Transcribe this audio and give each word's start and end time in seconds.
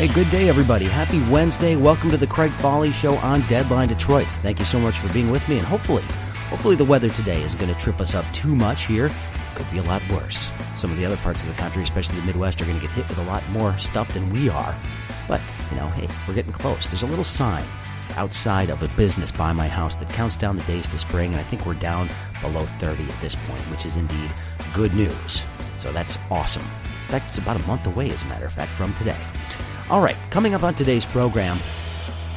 Hey, 0.00 0.08
good 0.08 0.30
day, 0.30 0.48
everybody. 0.48 0.86
Happy 0.86 1.22
Wednesday. 1.28 1.76
Welcome 1.76 2.08
to 2.08 2.16
the 2.16 2.26
Craig 2.26 2.52
Fahle 2.52 2.90
Show 2.90 3.16
on 3.16 3.46
Deadline 3.48 3.88
Detroit. 3.88 4.26
Thank 4.40 4.58
you 4.58 4.64
so 4.64 4.80
much 4.80 4.96
for 4.96 5.12
being 5.12 5.30
with 5.30 5.46
me, 5.46 5.58
and 5.58 5.66
hopefully, 5.66 6.02
hopefully 6.48 6.74
the 6.74 6.86
weather 6.86 7.10
today 7.10 7.42
isn't 7.42 7.58
going 7.58 7.70
to 7.70 7.78
trip 7.78 8.00
us 8.00 8.14
up 8.14 8.24
too 8.32 8.56
much 8.56 8.86
here. 8.86 9.10
Could 9.56 9.70
be 9.70 9.76
a 9.76 9.82
lot 9.82 10.00
worse. 10.08 10.52
Some 10.74 10.90
of 10.90 10.96
the 10.96 11.04
other 11.04 11.18
parts 11.18 11.42
of 11.42 11.50
the 11.50 11.54
country, 11.56 11.82
especially 11.82 12.18
the 12.18 12.24
Midwest, 12.24 12.62
are 12.62 12.64
going 12.64 12.80
to 12.80 12.86
get 12.86 12.94
hit 12.94 13.10
with 13.10 13.18
a 13.18 13.24
lot 13.24 13.46
more 13.50 13.76
stuff 13.76 14.10
than 14.14 14.32
we 14.32 14.48
are. 14.48 14.74
But, 15.28 15.42
you 15.70 15.76
know, 15.76 15.88
hey, 15.88 16.08
we're 16.26 16.32
getting 16.32 16.54
close. 16.54 16.88
There's 16.88 17.02
a 17.02 17.06
little 17.06 17.22
sign 17.22 17.66
outside 18.16 18.70
of 18.70 18.82
a 18.82 18.88
business 18.96 19.30
by 19.30 19.52
my 19.52 19.68
house 19.68 19.98
that 19.98 20.08
counts 20.08 20.38
down 20.38 20.56
the 20.56 20.64
days 20.64 20.88
to 20.88 20.98
spring, 20.98 21.32
and 21.32 21.40
I 21.42 21.44
think 21.44 21.66
we're 21.66 21.74
down 21.74 22.08
below 22.40 22.64
30 22.78 23.02
at 23.02 23.20
this 23.20 23.34
point, 23.34 23.60
which 23.70 23.84
is 23.84 23.98
indeed 23.98 24.32
good 24.72 24.94
news. 24.94 25.42
So 25.78 25.92
that's 25.92 26.16
awesome. 26.30 26.62
In 26.62 27.10
fact, 27.10 27.28
it's 27.28 27.36
about 27.36 27.60
a 27.60 27.66
month 27.66 27.86
away, 27.86 28.08
as 28.08 28.22
a 28.22 28.26
matter 28.28 28.46
of 28.46 28.54
fact, 28.54 28.72
from 28.72 28.94
today. 28.94 29.18
All 29.90 30.00
right, 30.00 30.16
coming 30.30 30.54
up 30.54 30.62
on 30.62 30.76
today's 30.76 31.04
program, 31.04 31.58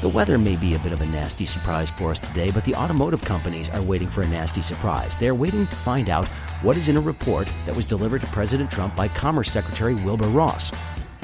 the 0.02 0.09
weather 0.09 0.39
may 0.39 0.55
be 0.55 0.73
a 0.73 0.80
bit 0.80 0.91
of 0.91 1.02
a 1.02 1.05
nasty 1.05 1.45
surprise 1.45 1.91
for 1.91 2.09
us 2.09 2.20
today, 2.20 2.49
but 2.49 2.66
the 2.66 2.73
automotive 2.73 3.23
companies 3.23 3.70
are 3.70 3.81
waiting 3.84 4.09
for 4.09 4.23
a 4.23 4.27
nasty 4.27 4.63
surprise. 4.63 5.20
They're 5.20 5.35
waiting 5.35 5.67
to 5.67 5.75
find 5.75 6.09
out 6.09 6.27
what 6.63 6.77
is 6.77 6.89
in 6.89 6.97
a 6.97 6.99
report 6.99 7.47
that 7.67 7.75
was 7.75 7.85
delivered 7.85 8.21
to 8.21 8.27
President 8.27 8.71
Trump 8.71 8.95
by 8.95 9.08
Commerce 9.08 9.52
Secretary 9.52 9.94
Wilbur 9.94 10.30
Ross. 10.30 10.71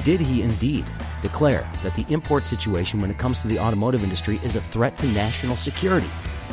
Did 0.04 0.20
he 0.20 0.42
indeed 0.42 0.84
declare 1.20 1.68
that 1.82 1.96
the 1.96 2.06
import 2.12 2.46
situation 2.46 3.00
when 3.00 3.10
it 3.10 3.18
comes 3.18 3.40
to 3.40 3.48
the 3.48 3.58
automotive 3.58 4.04
industry 4.04 4.38
is 4.44 4.54
a 4.54 4.60
threat 4.60 4.96
to 4.98 5.08
national 5.08 5.56
security? 5.56 6.10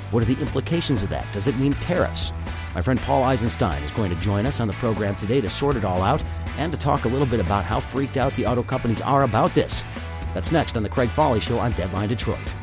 What 0.09 0.23
are 0.23 0.34
the 0.34 0.41
implications 0.41 1.04
of 1.04 1.09
that? 1.09 1.32
Does 1.34 1.48
it 1.48 1.55
mean 1.57 1.73
tariffs? 1.73 2.32
My 2.77 2.84
friend 2.84 2.99
Paul 2.99 3.23
Eisenstein 3.23 3.81
is 3.81 3.90
going 3.90 4.12
to 4.12 4.21
join 4.21 4.46
us 4.46 4.60
on 4.60 4.68
the 4.68 4.74
program 4.76 5.15
today 5.15 5.41
to 5.41 5.49
sort 5.49 5.77
it 5.77 5.84
all 5.84 6.04
out 6.04 6.21
and 6.60 6.71
to 6.71 6.77
talk 6.77 7.05
a 7.05 7.07
little 7.07 7.26
bit 7.26 7.40
about 7.40 7.65
how 7.65 7.79
freaked 7.79 8.18
out 8.18 8.35
the 8.35 8.46
auto 8.46 8.62
companies 8.62 9.02
are 9.02 9.24
about 9.24 9.52
this. 9.55 9.84
That's 10.35 10.52
next 10.52 10.77
on 10.77 10.84
The 10.84 10.90
Craig 10.90 11.10
Fahle 11.10 11.40
Show 11.40 11.57
on 11.57 11.71
Deadline 11.71 12.10
Detroit. 12.10 12.54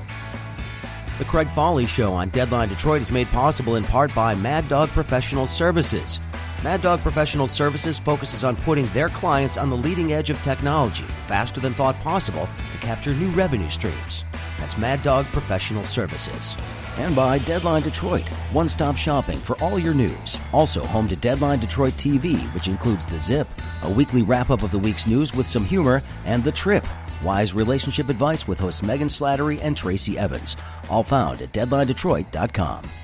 The 1.18 1.24
Craig 1.24 1.48
Fahle 1.48 1.84
Show 1.84 2.12
on 2.12 2.28
Deadline 2.28 2.68
Detroit 2.68 3.02
is 3.02 3.10
made 3.10 3.26
possible 3.30 3.74
in 3.74 3.82
part 3.82 4.14
by 4.14 4.36
Mad 4.36 4.68
Dog 4.68 4.88
Professional 4.90 5.48
Services. 5.48 6.20
Mad 6.62 6.80
Dog 6.80 7.00
Professional 7.00 7.48
Services 7.48 7.98
focuses 7.98 8.44
on 8.44 8.54
putting 8.54 8.86
their 8.90 9.08
clients 9.08 9.58
on 9.58 9.68
the 9.68 9.76
leading 9.76 10.12
edge 10.12 10.30
of 10.30 10.40
technology, 10.44 11.06
faster 11.26 11.60
than 11.60 11.74
thought 11.74 11.96
possible, 12.02 12.48
to 12.70 12.78
capture 12.78 13.14
new 13.14 13.30
revenue 13.30 13.68
streams. 13.68 14.24
That's 14.60 14.78
Mad 14.78 15.02
Dog 15.02 15.26
Professional 15.32 15.82
Services 15.82 16.54
and 16.98 17.14
by 17.14 17.38
Deadline 17.38 17.82
Detroit, 17.82 18.28
one 18.52 18.68
stop 18.68 18.96
shopping 18.96 19.38
for 19.38 19.56
all 19.62 19.78
your 19.78 19.94
news. 19.94 20.38
Also, 20.52 20.84
home 20.84 21.08
to 21.08 21.16
Deadline 21.16 21.58
Detroit 21.58 21.94
TV, 21.94 22.40
which 22.54 22.68
includes 22.68 23.06
The 23.06 23.18
Zip, 23.18 23.48
a 23.82 23.90
weekly 23.90 24.22
wrap 24.22 24.50
up 24.50 24.62
of 24.62 24.70
the 24.70 24.78
week's 24.78 25.06
news 25.06 25.34
with 25.34 25.46
some 25.46 25.64
humor, 25.64 26.02
and 26.24 26.42
The 26.42 26.52
Trip, 26.52 26.86
wise 27.22 27.54
relationship 27.54 28.08
advice 28.08 28.46
with 28.46 28.58
hosts 28.58 28.82
Megan 28.82 29.08
Slattery 29.08 29.60
and 29.62 29.76
Tracy 29.76 30.18
Evans. 30.18 30.56
All 30.88 31.02
found 31.02 31.42
at 31.42 31.52
DeadlineDetroit.com. 31.52 33.03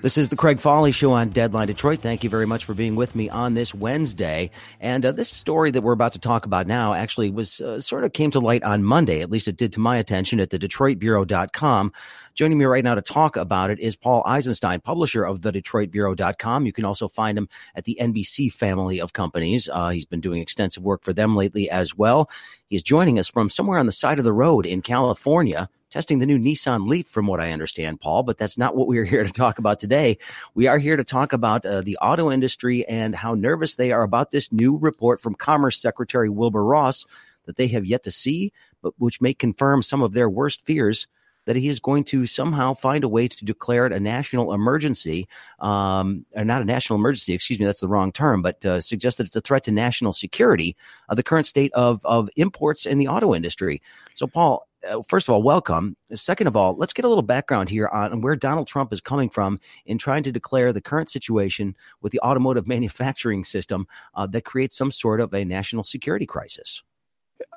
This 0.00 0.16
is 0.16 0.28
the 0.28 0.36
Craig 0.36 0.60
Fahle 0.60 0.92
Show 0.92 1.10
on 1.10 1.30
Deadline 1.30 1.66
Detroit. 1.66 2.00
Thank 2.00 2.22
you 2.22 2.30
very 2.30 2.46
much 2.46 2.64
for 2.64 2.72
being 2.72 2.94
with 2.94 3.16
me 3.16 3.28
on 3.28 3.54
this 3.54 3.74
Wednesday. 3.74 4.52
And 4.78 5.04
uh, 5.04 5.10
this 5.10 5.28
story 5.28 5.72
that 5.72 5.82
we're 5.82 5.92
about 5.92 6.12
to 6.12 6.20
talk 6.20 6.46
about 6.46 6.68
now 6.68 6.94
actually 6.94 7.30
was 7.30 7.60
uh, 7.60 7.80
sort 7.80 8.04
of 8.04 8.12
came 8.12 8.30
to 8.30 8.38
light 8.38 8.62
on 8.62 8.84
Monday. 8.84 9.22
At 9.22 9.30
least 9.30 9.48
it 9.48 9.56
did 9.56 9.72
to 9.72 9.80
my 9.80 9.96
attention 9.96 10.38
at 10.38 10.50
the 10.50 10.58
DetroitBureau.com. 10.58 11.92
Joining 12.36 12.58
me 12.58 12.64
right 12.66 12.84
now 12.84 12.94
to 12.94 13.02
talk 13.02 13.36
about 13.36 13.70
it 13.70 13.80
is 13.80 13.96
Paul 13.96 14.22
Eisenstein, 14.24 14.80
publisher 14.80 15.24
of 15.24 15.42
the 15.42 15.50
DetroitBureau.com. 15.50 16.64
You 16.64 16.72
can 16.72 16.84
also 16.84 17.08
find 17.08 17.36
him 17.36 17.48
at 17.74 17.82
the 17.82 17.98
NBC 18.00 18.52
family 18.52 19.00
of 19.00 19.14
companies. 19.14 19.68
Uh, 19.68 19.88
he's 19.88 20.06
been 20.06 20.20
doing 20.20 20.40
extensive 20.40 20.84
work 20.84 21.02
for 21.02 21.12
them 21.12 21.34
lately 21.34 21.68
as 21.68 21.96
well. 21.96 22.30
He's 22.68 22.84
joining 22.84 23.18
us 23.18 23.28
from 23.28 23.50
somewhere 23.50 23.80
on 23.80 23.86
the 23.86 23.92
side 23.92 24.20
of 24.20 24.24
the 24.24 24.32
road 24.32 24.64
in 24.64 24.80
California 24.80 25.68
testing 25.90 26.18
the 26.18 26.26
new 26.26 26.38
Nissan 26.38 26.86
Leaf, 26.86 27.06
from 27.06 27.26
what 27.26 27.40
I 27.40 27.52
understand, 27.52 28.00
Paul. 28.00 28.22
But 28.22 28.38
that's 28.38 28.58
not 28.58 28.76
what 28.76 28.88
we 28.88 28.98
are 28.98 29.04
here 29.12 29.24
to 29.24 29.32
talk 29.32 29.58
about 29.58 29.80
today. 29.80 30.18
We 30.54 30.66
are 30.66 30.78
here 30.78 30.96
to 30.96 31.04
talk 31.04 31.32
about 31.32 31.64
uh, 31.64 31.80
the 31.82 31.96
auto 31.98 32.30
industry 32.30 32.86
and 32.86 33.14
how 33.14 33.34
nervous 33.34 33.74
they 33.74 33.92
are 33.92 34.02
about 34.02 34.30
this 34.30 34.52
new 34.52 34.76
report 34.78 35.20
from 35.20 35.34
Commerce 35.34 35.80
Secretary 35.80 36.28
Wilbur 36.28 36.64
Ross 36.64 37.06
that 37.46 37.56
they 37.56 37.68
have 37.68 37.86
yet 37.86 38.04
to 38.04 38.10
see, 38.10 38.52
but 38.82 38.92
which 38.98 39.20
may 39.20 39.32
confirm 39.32 39.82
some 39.82 40.02
of 40.02 40.12
their 40.12 40.28
worst 40.28 40.62
fears 40.64 41.08
that 41.48 41.56
he 41.56 41.68
is 41.68 41.80
going 41.80 42.04
to 42.04 42.26
somehow 42.26 42.74
find 42.74 43.04
a 43.04 43.08
way 43.08 43.26
to 43.26 43.44
declare 43.46 43.86
it 43.86 43.92
a 43.94 43.98
national 43.98 44.52
emergency, 44.52 45.26
um, 45.60 46.26
or 46.36 46.44
not 46.44 46.60
a 46.60 46.64
national 46.66 46.98
emergency, 46.98 47.32
excuse 47.32 47.58
me, 47.58 47.64
that's 47.64 47.80
the 47.80 47.88
wrong 47.88 48.12
term, 48.12 48.42
but 48.42 48.62
uh, 48.66 48.82
suggest 48.82 49.16
that 49.16 49.26
it's 49.26 49.34
a 49.34 49.40
threat 49.40 49.64
to 49.64 49.72
national 49.72 50.12
security 50.12 50.76
of 51.08 51.16
the 51.16 51.22
current 51.22 51.46
state 51.46 51.72
of, 51.72 52.04
of 52.04 52.28
imports 52.36 52.84
in 52.84 52.98
the 52.98 53.08
auto 53.08 53.34
industry. 53.34 53.80
So, 54.14 54.26
Paul, 54.26 54.68
uh, 54.86 55.00
first 55.08 55.26
of 55.26 55.32
all, 55.32 55.42
welcome. 55.42 55.96
Second 56.12 56.48
of 56.48 56.54
all, 56.54 56.76
let's 56.76 56.92
get 56.92 57.06
a 57.06 57.08
little 57.08 57.22
background 57.22 57.70
here 57.70 57.88
on 57.88 58.20
where 58.20 58.36
Donald 58.36 58.68
Trump 58.68 58.92
is 58.92 59.00
coming 59.00 59.30
from 59.30 59.58
in 59.86 59.96
trying 59.96 60.24
to 60.24 60.32
declare 60.32 60.74
the 60.74 60.82
current 60.82 61.08
situation 61.08 61.74
with 62.02 62.12
the 62.12 62.20
automotive 62.20 62.68
manufacturing 62.74 63.42
system 63.42 63.86
uh, 64.14 64.26
that 64.26 64.44
creates 64.44 64.76
some 64.76 64.90
sort 64.90 65.18
of 65.18 65.32
a 65.32 65.46
national 65.46 65.82
security 65.82 66.26
crisis. 66.26 66.82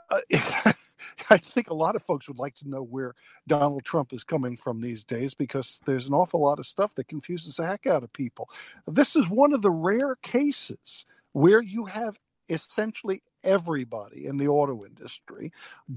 Uh, 0.10 0.72
I 1.30 1.38
think 1.38 1.70
a 1.70 1.76
lot 1.76 1.96
of 1.96 2.04
folks 2.04 2.28
would 2.28 2.40
like 2.40 2.56
to 2.56 2.70
know 2.70 2.84
where 2.84 3.14
Donald 3.48 3.84
Trump 3.84 4.14
is 4.14 4.24
coming 4.24 4.58
from 4.58 4.82
these 4.82 5.04
days 5.04 5.34
because 5.34 5.80
there's 5.86 6.08
an 6.08 6.14
awful 6.14 6.42
lot 6.42 6.60
of 6.60 6.66
stuff 6.66 6.96
that 6.96 7.08
confuses 7.08 7.56
the 7.56 7.66
heck 7.66 7.88
out 7.88 8.04
of 8.04 8.14
people. 8.14 8.50
This 8.88 9.16
is 9.16 9.28
one 9.28 9.54
of 9.54 9.62
the 9.62 9.72
rare 9.72 10.16
cases 10.16 11.06
where 11.34 11.62
you 11.62 11.86
have 11.86 12.18
essentially 12.50 13.24
everybody 13.44 14.26
in 14.26 14.38
the 14.38 14.48
auto 14.48 14.86
industry 14.86 15.52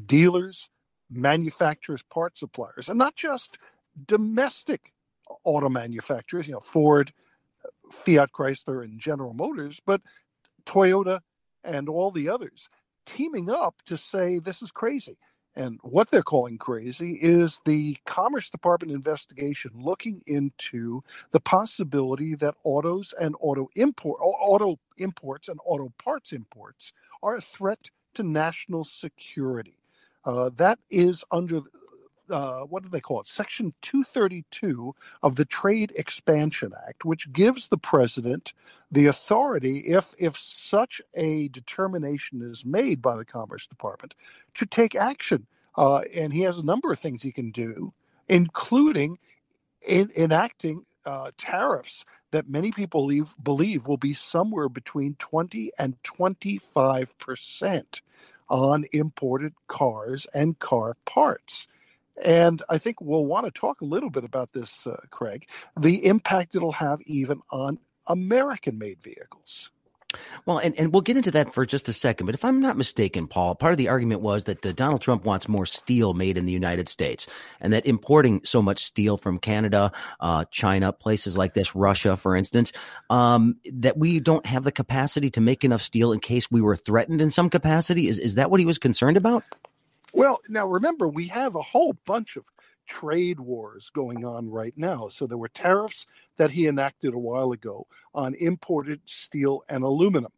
dealers, 0.06 0.68
manufacturers, 1.10 2.02
part 2.02 2.38
suppliers, 2.38 2.88
and 2.88 2.98
not 2.98 3.16
just 3.16 3.58
domestic 4.06 4.92
auto 5.44 5.68
manufacturers, 5.68 6.46
you 6.46 6.52
know, 6.52 6.60
Ford, 6.60 7.12
Fiat 7.90 8.30
Chrysler, 8.32 8.84
and 8.84 9.00
General 9.00 9.34
Motors, 9.34 9.80
but 9.84 10.00
Toyota 10.64 11.20
and 11.62 11.88
all 11.88 12.10
the 12.10 12.28
others 12.28 12.68
teaming 13.06 13.50
up 13.50 13.82
to 13.86 13.96
say 13.96 14.38
this 14.38 14.62
is 14.62 14.70
crazy. 14.70 15.18
And 15.56 15.78
what 15.82 16.10
they're 16.10 16.22
calling 16.22 16.58
crazy 16.58 17.18
is 17.20 17.60
the 17.64 17.96
Commerce 18.06 18.50
Department 18.50 18.92
investigation 18.92 19.72
looking 19.74 20.22
into 20.26 21.02
the 21.32 21.40
possibility 21.40 22.34
that 22.36 22.56
autos 22.64 23.14
and 23.20 23.36
auto 23.40 23.68
import 23.76 24.20
auto 24.22 24.78
imports 24.98 25.48
and 25.48 25.60
auto 25.64 25.92
parts 26.02 26.32
imports 26.32 26.92
are 27.22 27.36
a 27.36 27.40
threat 27.40 27.90
to 28.14 28.22
national 28.22 28.84
security. 28.84 29.78
Uh, 30.24 30.50
that 30.56 30.78
is 30.90 31.24
under 31.30 31.60
uh, 32.30 32.60
what 32.62 32.82
do 32.82 32.88
they 32.88 33.00
call 33.00 33.20
it? 33.20 33.28
Section 33.28 33.74
232 33.82 34.94
of 35.22 35.36
the 35.36 35.44
Trade 35.44 35.92
Expansion 35.96 36.72
Act, 36.88 37.04
which 37.04 37.32
gives 37.32 37.68
the 37.68 37.78
president 37.78 38.52
the 38.90 39.06
authority, 39.06 39.78
if 39.78 40.14
if 40.18 40.36
such 40.36 41.00
a 41.14 41.48
determination 41.48 42.42
is 42.42 42.64
made 42.64 43.02
by 43.02 43.16
the 43.16 43.24
Commerce 43.24 43.66
Department, 43.66 44.14
to 44.54 44.66
take 44.66 44.94
action. 44.94 45.46
Uh, 45.76 46.02
and 46.14 46.32
he 46.32 46.42
has 46.42 46.58
a 46.58 46.64
number 46.64 46.92
of 46.92 46.98
things 47.00 47.22
he 47.22 47.32
can 47.32 47.50
do, 47.50 47.92
including 48.28 49.18
in, 49.82 50.10
enacting 50.16 50.84
uh, 51.04 51.30
tariffs 51.36 52.04
that 52.30 52.48
many 52.48 52.72
people 52.72 53.02
believe, 53.02 53.34
believe 53.42 53.86
will 53.86 53.96
be 53.96 54.14
somewhere 54.14 54.68
between 54.68 55.14
20 55.16 55.72
and 55.78 55.96
25 56.02 57.18
percent 57.18 58.00
on 58.48 58.84
imported 58.92 59.54
cars 59.68 60.26
and 60.34 60.58
car 60.58 60.96
parts. 61.04 61.66
And 62.22 62.62
I 62.68 62.78
think 62.78 63.00
we'll 63.00 63.26
want 63.26 63.46
to 63.46 63.50
talk 63.50 63.80
a 63.80 63.84
little 63.84 64.10
bit 64.10 64.24
about 64.24 64.52
this, 64.52 64.86
uh, 64.86 64.96
Craig, 65.10 65.48
the 65.78 66.06
impact 66.06 66.54
it'll 66.54 66.72
have 66.72 67.00
even 67.02 67.40
on 67.50 67.78
American 68.06 68.78
made 68.78 69.02
vehicles. 69.02 69.70
Well, 70.46 70.58
and, 70.58 70.78
and 70.78 70.92
we'll 70.92 71.02
get 71.02 71.16
into 71.16 71.30
that 71.32 71.54
for 71.54 71.66
just 71.66 71.88
a 71.88 71.92
second. 71.92 72.26
But 72.26 72.34
if 72.34 72.44
I'm 72.44 72.60
not 72.60 72.76
mistaken, 72.76 73.26
Paul, 73.26 73.54
part 73.54 73.72
of 73.72 73.78
the 73.78 73.88
argument 73.88 74.20
was 74.20 74.44
that 74.44 74.64
uh, 74.64 74.72
Donald 74.72 75.00
Trump 75.00 75.24
wants 75.24 75.48
more 75.48 75.66
steel 75.66 76.14
made 76.14 76.38
in 76.38 76.46
the 76.46 76.52
United 76.52 76.88
States 76.88 77.26
and 77.60 77.72
that 77.72 77.86
importing 77.86 78.40
so 78.44 78.62
much 78.62 78.84
steel 78.84 79.16
from 79.16 79.38
Canada, 79.38 79.92
uh, 80.20 80.44
China, 80.50 80.92
places 80.92 81.36
like 81.36 81.54
this, 81.54 81.74
Russia, 81.74 82.16
for 82.16 82.36
instance, 82.36 82.72
um, 83.10 83.56
that 83.72 83.96
we 83.96 84.20
don't 84.20 84.46
have 84.46 84.64
the 84.64 84.72
capacity 84.72 85.30
to 85.30 85.40
make 85.40 85.64
enough 85.64 85.82
steel 85.82 86.12
in 86.12 86.20
case 86.20 86.50
we 86.50 86.62
were 86.62 86.76
threatened 86.76 87.20
in 87.20 87.30
some 87.30 87.50
capacity. 87.50 88.08
Is, 88.08 88.18
is 88.18 88.36
that 88.36 88.50
what 88.50 88.60
he 88.60 88.66
was 88.66 88.78
concerned 88.78 89.16
about? 89.16 89.44
Well, 90.14 90.40
now 90.48 90.68
remember, 90.68 91.08
we 91.08 91.26
have 91.26 91.56
a 91.56 91.62
whole 91.62 91.94
bunch 92.06 92.36
of 92.36 92.44
trade 92.86 93.40
wars 93.40 93.90
going 93.90 94.24
on 94.24 94.48
right 94.48 94.72
now. 94.76 95.08
So 95.08 95.26
there 95.26 95.36
were 95.36 95.48
tariffs 95.48 96.06
that 96.36 96.52
he 96.52 96.68
enacted 96.68 97.14
a 97.14 97.18
while 97.18 97.50
ago 97.50 97.88
on 98.14 98.34
imported 98.36 99.00
steel 99.06 99.64
and 99.68 99.82
aluminum. 99.82 100.30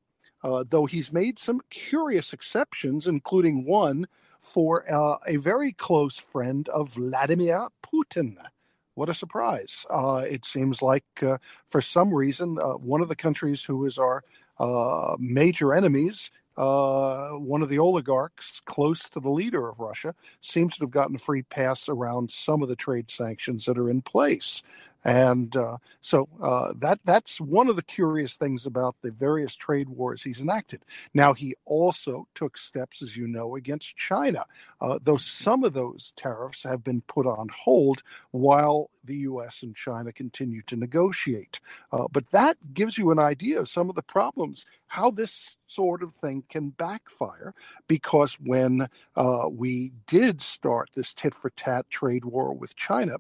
Uh, 0.43 0.65
though 0.67 0.87
he's 0.87 1.13
made 1.13 1.39
some 1.39 1.61
curious 1.69 2.33
exceptions, 2.33 3.07
including 3.07 3.67
one 3.67 4.07
for 4.39 4.91
uh, 4.91 5.19
a 5.27 5.37
very 5.37 5.73
close 5.73 6.19
friend 6.19 6.71
of 6.71 6.95
Vladimir 6.95 7.69
Putin. 7.83 8.37
What 8.95 9.11
a 9.11 9.15
surprise. 9.15 9.85
Uh, 9.91 10.25
it 10.27 10.47
seems 10.47 10.81
like, 10.81 11.05
uh, 11.23 11.37
for 11.67 11.83
some 11.83 12.15
reason, 12.15 12.59
uh, 12.59 12.79
one 12.79 13.03
of 13.03 13.09
the 13.09 13.17
countries 13.17 13.63
who 13.63 13.85
is 13.85 13.99
our 13.99 14.25
uh, 14.59 15.17
major 15.19 15.75
enemies 15.75 16.31
uh, 16.57 17.31
one 17.33 17.63
of 17.63 17.69
the 17.69 17.79
oligarchs 17.79 18.61
close 18.65 19.09
to 19.11 19.21
the 19.21 19.31
leader 19.31 19.69
of 19.69 19.81
Russia 19.81 20.15
seems 20.41 20.77
to 20.77 20.85
have 20.85 20.91
gotten 20.91 21.17
a 21.17 21.19
free 21.19 21.43
pass 21.43 21.89
around 21.89 22.31
some 22.31 22.63
of 22.63 22.69
the 22.69 22.77
trade 22.77 23.11
sanctions 23.11 23.67
that 23.67 23.79
are 23.79 23.91
in 23.91 24.01
place. 24.01 24.63
And 25.07 25.55
uh, 25.57 25.77
so 26.01 26.29
uh, 26.43 26.73
that 26.79 26.99
that's 27.05 27.41
one 27.41 27.69
of 27.69 27.77
the 27.77 27.83
curious 27.85 28.37
things 28.37 28.67
about 28.67 28.97
the 29.03 29.13
various 29.13 29.55
trade 29.55 29.89
wars 29.89 30.25
he's 30.25 30.41
enacted. 30.41 30.85
Now 31.15 31.33
he 31.33 31.55
also 31.65 32.27
took 32.35 32.59
steps, 32.59 33.03
as 33.03 33.17
you 33.17 33.29
know, 33.29 33.55
against 33.55 33.97
China, 33.97 34.47
uh, 34.81 34.99
though 35.01 35.17
some 35.17 35.63
of 35.63 35.75
those 35.75 36.13
tariffs 36.17 36.65
have 36.65 36.83
been 36.83 37.03
put 37.03 37.25
on 37.25 37.47
hold 37.51 38.03
while 38.33 38.91
the 39.05 39.19
U.S. 39.19 39.63
and 39.63 39.77
China 39.77 40.13
continue 40.13 40.61
to 40.63 40.75
negotiate. 40.75 41.61
Uh, 41.93 42.09
but 42.11 42.29
that 42.33 42.75
gives 42.75 42.99
you 42.99 43.13
an 43.13 43.21
idea 43.21 43.61
of 43.61 43.69
some 43.69 43.89
of 43.89 43.95
the 43.95 44.03
problems, 44.03 44.67
how 44.89 45.13
this 45.13 45.57
sort 45.69 46.03
of 46.03 46.15
thing 46.15 46.43
can 46.49 46.71
backfire, 46.71 47.55
because 47.87 48.41
when 48.41 48.89
uh, 49.15 49.49
we 49.49 49.93
did 50.09 50.43
start 50.43 50.91
this 50.97 51.15
tit 51.15 51.33
for 51.33 51.51
tat 51.51 51.89
trade 51.91 52.25
war 52.25 52.53
with 52.53 52.75
China 52.75 53.19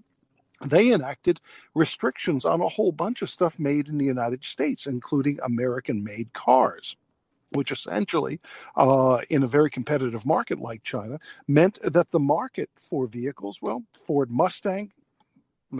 they 0.64 0.92
enacted 0.92 1.40
restrictions 1.74 2.44
on 2.44 2.60
a 2.60 2.68
whole 2.68 2.92
bunch 2.92 3.22
of 3.22 3.30
stuff 3.30 3.58
made 3.58 3.88
in 3.88 3.98
the 3.98 4.04
United 4.04 4.44
States, 4.44 4.86
including 4.86 5.38
American 5.42 6.02
made 6.02 6.32
cars. 6.32 6.96
Which 7.50 7.70
essentially, 7.70 8.40
uh, 8.74 9.20
in 9.30 9.44
a 9.44 9.46
very 9.46 9.70
competitive 9.70 10.26
market 10.26 10.58
like 10.58 10.82
China, 10.82 11.20
meant 11.46 11.78
that 11.80 12.10
the 12.10 12.18
market 12.18 12.70
for 12.76 13.06
vehicles, 13.06 13.62
well, 13.62 13.84
Ford 13.94 14.32
Mustang, 14.32 14.92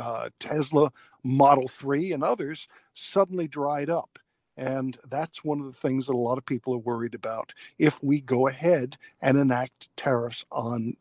uh, 0.00 0.31
Tesla 0.38 0.93
Model 1.25 1.67
3, 1.67 2.12
and 2.12 2.22
others 2.22 2.69
suddenly 2.94 3.49
dried 3.49 3.90
up. 3.90 4.19
And 4.56 4.96
that's 5.08 5.44
one 5.44 5.61
of 5.61 5.67
the 5.67 5.72
things 5.72 6.06
that 6.06 6.14
a 6.14 6.17
lot 6.17 6.38
of 6.38 6.46
people 6.46 6.75
are 6.75 6.79
worried 6.79 7.14
about 7.14 7.52
if 7.79 8.02
we 8.02 8.20
go 8.20 8.49
ahead 8.49 8.96
and 9.20 9.37
enact 9.37 9.94
tariffs 9.96 10.44
on 10.50 10.96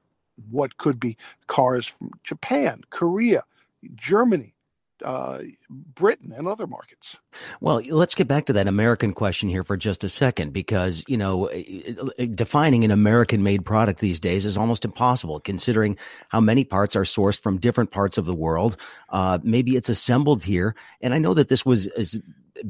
what 0.50 0.78
could 0.78 1.00
be 1.00 1.16
cars 1.48 1.88
from 1.88 2.12
Japan, 2.24 2.82
Korea, 2.90 3.44
Germany, 3.94 4.56
uh, 5.04 5.40
Britain, 5.70 6.32
and 6.36 6.48
other 6.48 6.68
markets. 6.68 7.18
Well, 7.60 7.82
let's 7.90 8.16
get 8.16 8.28
back 8.28 8.46
to 8.46 8.54
that 8.54 8.68
American 8.68 9.14
question 9.14 9.50
here 9.50 9.64
for 9.64 9.78
just 9.78 10.04
a 10.04 10.10
second, 10.10 10.54
because 10.54 11.04
you 11.08 11.18
know, 11.18 11.50
defining 12.32 12.84
an 12.86 12.92
American-made 12.92 13.66
product 13.66 14.00
these 14.00 14.20
days 14.20 14.46
is 14.46 14.58
almost 14.58 14.86
impossible, 14.86 15.40
considering 15.40 15.98
how 16.30 16.40
many 16.40 16.64
parts 16.64 16.96
are 16.96 17.04
sourced 17.04 17.40
from 17.40 17.58
different 17.58 17.92
parts 17.92 18.18
of 18.18 18.26
the 18.26 18.36
world. 18.36 18.78
Uh, 19.10 19.40
maybe 19.44 19.76
it's 19.76 19.90
assembled 19.90 20.44
here, 20.44 20.76
and 21.02 21.14
I 21.14 21.18
know 21.18 21.34
that 21.34 21.50
this 21.50 21.66
was 21.66 21.88
is 21.88 22.20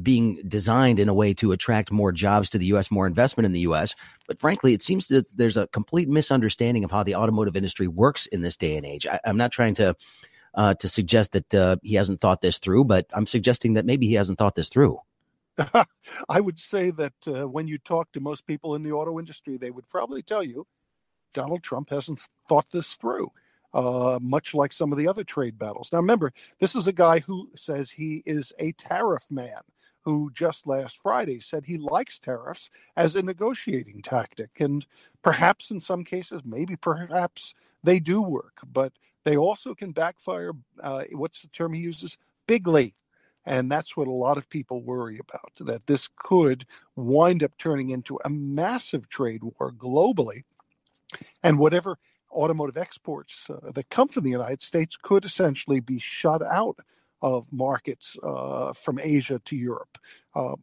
being 0.02 0.42
designed 0.48 0.98
in 0.98 1.08
a 1.08 1.14
way 1.14 1.32
to 1.34 1.52
attract 1.52 1.92
more 1.92 2.10
jobs 2.10 2.50
to 2.50 2.58
the 2.58 2.66
U.S., 2.66 2.90
more 2.90 3.06
investment 3.06 3.46
in 3.46 3.52
the 3.52 3.60
U.S. 3.60 3.94
But 4.26 4.40
frankly, 4.40 4.74
it 4.74 4.82
seems 4.82 5.06
that 5.06 5.26
there's 5.36 5.56
a 5.56 5.68
complete 5.68 6.08
misunderstanding 6.08 6.82
of 6.82 6.90
how 6.90 7.04
the 7.04 7.14
automotive 7.14 7.56
industry 7.56 7.86
works 7.86 8.26
in 8.26 8.40
this 8.40 8.56
day 8.56 8.76
and 8.76 8.84
age. 8.84 9.06
I, 9.06 9.20
I'm 9.24 9.36
not 9.36 9.52
trying 9.52 9.74
to 9.74 9.94
uh, 10.56 10.74
to 10.74 10.88
suggest 10.88 11.32
that 11.32 11.54
uh, 11.54 11.76
he 11.82 11.94
hasn't 11.94 12.20
thought 12.20 12.40
this 12.40 12.58
through, 12.58 12.84
but 12.84 13.06
I'm 13.12 13.26
suggesting 13.26 13.74
that 13.74 13.84
maybe 13.84 14.06
he 14.06 14.14
hasn't 14.14 14.38
thought 14.38 14.54
this 14.54 14.68
through. 14.68 14.98
I 16.28 16.40
would 16.40 16.58
say 16.58 16.90
that 16.90 17.14
uh, 17.26 17.48
when 17.48 17.68
you 17.68 17.78
talk 17.78 18.12
to 18.12 18.20
most 18.20 18.46
people 18.46 18.74
in 18.74 18.82
the 18.82 18.92
auto 18.92 19.18
industry, 19.18 19.56
they 19.56 19.70
would 19.70 19.88
probably 19.88 20.22
tell 20.22 20.42
you 20.42 20.66
Donald 21.32 21.62
Trump 21.62 21.90
hasn't 21.90 22.22
thought 22.48 22.70
this 22.72 22.94
through, 22.94 23.30
uh, 23.74 24.18
much 24.22 24.54
like 24.54 24.72
some 24.72 24.92
of 24.92 24.98
the 24.98 25.08
other 25.08 25.24
trade 25.24 25.58
battles. 25.58 25.90
Now, 25.92 25.98
remember, 25.98 26.32
this 26.58 26.74
is 26.74 26.86
a 26.86 26.92
guy 26.92 27.20
who 27.20 27.50
says 27.54 27.92
he 27.92 28.22
is 28.26 28.52
a 28.58 28.72
tariff 28.72 29.26
man. 29.30 29.60
Who 30.02 30.30
just 30.32 30.68
last 30.68 31.00
Friday 31.02 31.40
said 31.40 31.64
he 31.64 31.78
likes 31.78 32.20
tariffs 32.20 32.70
as 32.96 33.16
a 33.16 33.22
negotiating 33.22 34.02
tactic. 34.02 34.50
And 34.60 34.86
perhaps 35.20 35.68
in 35.68 35.80
some 35.80 36.04
cases, 36.04 36.42
maybe 36.44 36.76
perhaps 36.76 37.54
they 37.82 37.98
do 37.98 38.22
work. 38.22 38.58
But 38.64 38.92
they 39.26 39.36
also 39.36 39.74
can 39.74 39.90
backfire. 39.90 40.52
Uh, 40.80 41.02
what's 41.10 41.42
the 41.42 41.48
term 41.48 41.72
he 41.72 41.80
uses? 41.80 42.16
Bigly. 42.46 42.94
And 43.44 43.70
that's 43.70 43.96
what 43.96 44.06
a 44.06 44.12
lot 44.12 44.38
of 44.38 44.48
people 44.48 44.82
worry 44.82 45.18
about 45.18 45.52
that 45.58 45.88
this 45.88 46.08
could 46.16 46.64
wind 46.94 47.42
up 47.42 47.58
turning 47.58 47.90
into 47.90 48.20
a 48.24 48.30
massive 48.30 49.08
trade 49.08 49.42
war 49.42 49.72
globally. 49.72 50.44
And 51.42 51.58
whatever 51.58 51.98
automotive 52.30 52.76
exports 52.76 53.50
uh, 53.50 53.72
that 53.72 53.90
come 53.90 54.06
from 54.06 54.22
the 54.22 54.30
United 54.30 54.62
States 54.62 54.96
could 54.96 55.24
essentially 55.24 55.80
be 55.80 55.98
shut 55.98 56.42
out 56.42 56.78
of 57.20 57.52
markets 57.52 58.16
uh, 58.22 58.72
from 58.74 59.00
Asia 59.00 59.40
to 59.44 59.56
Europe. 59.56 59.98
Um, 60.36 60.62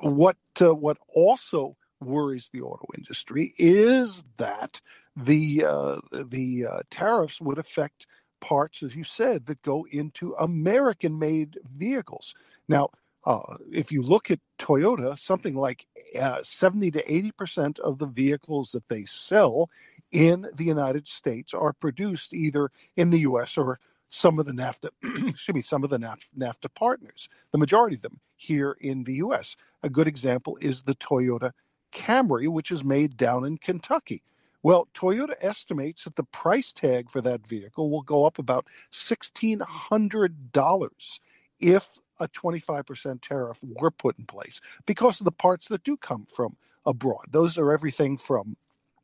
what 0.00 0.36
uh, 0.60 0.74
what 0.74 0.98
also 1.14 1.76
worries 2.00 2.50
the 2.52 2.60
auto 2.60 2.86
industry 2.94 3.54
is 3.56 4.24
that 4.36 4.82
the 5.16 5.64
uh, 5.64 5.96
the 6.12 6.66
uh, 6.66 6.80
tariffs 6.90 7.40
would 7.40 7.58
affect 7.58 8.06
parts, 8.40 8.82
as 8.82 8.94
you 8.94 9.02
said, 9.04 9.46
that 9.46 9.62
go 9.62 9.86
into 9.90 10.34
American-made 10.34 11.58
vehicles. 11.64 12.34
Now, 12.68 12.90
uh, 13.24 13.56
if 13.72 13.90
you 13.90 14.02
look 14.02 14.30
at 14.30 14.40
Toyota, 14.58 15.18
something 15.18 15.56
like 15.56 15.86
uh, 16.18 16.40
70 16.42 16.90
to 16.92 17.12
80 17.12 17.32
percent 17.32 17.78
of 17.78 17.98
the 17.98 18.06
vehicles 18.06 18.72
that 18.72 18.88
they 18.88 19.04
sell 19.06 19.70
in 20.12 20.46
the 20.54 20.64
United 20.64 21.08
States 21.08 21.52
are 21.52 21.72
produced 21.72 22.32
either 22.32 22.70
in 22.96 23.10
the 23.10 23.20
U.S. 23.20 23.56
or 23.56 23.80
some 24.08 24.38
of 24.38 24.46
the 24.46 24.52
NAFTA, 24.52 24.90
excuse 25.28 25.54
me, 25.54 25.62
some 25.62 25.82
of 25.82 25.90
the 25.90 25.98
NAFTA 25.98 26.72
partners. 26.74 27.28
The 27.52 27.58
majority 27.58 27.96
of 27.96 28.02
them 28.02 28.20
here 28.36 28.76
in 28.80 29.04
the 29.04 29.14
U.S. 29.14 29.56
A 29.82 29.90
good 29.90 30.06
example 30.06 30.56
is 30.60 30.82
the 30.82 30.94
Toyota 30.94 31.52
Camry, 31.92 32.48
which 32.48 32.70
is 32.70 32.84
made 32.84 33.16
down 33.16 33.44
in 33.44 33.58
Kentucky. 33.58 34.22
Well, 34.66 34.88
Toyota 34.94 35.34
estimates 35.40 36.02
that 36.02 36.16
the 36.16 36.24
price 36.24 36.72
tag 36.72 37.08
for 37.08 37.20
that 37.20 37.46
vehicle 37.46 37.88
will 37.88 38.02
go 38.02 38.24
up 38.24 38.36
about 38.36 38.66
$1,600 38.92 41.20
if 41.60 41.98
a 42.18 42.26
25% 42.26 43.22
tariff 43.22 43.60
were 43.62 43.92
put 43.92 44.18
in 44.18 44.26
place 44.26 44.60
because 44.84 45.20
of 45.20 45.24
the 45.24 45.30
parts 45.30 45.68
that 45.68 45.84
do 45.84 45.96
come 45.96 46.26
from 46.26 46.56
abroad. 46.84 47.26
Those 47.30 47.56
are 47.58 47.70
everything 47.70 48.18
from 48.18 48.56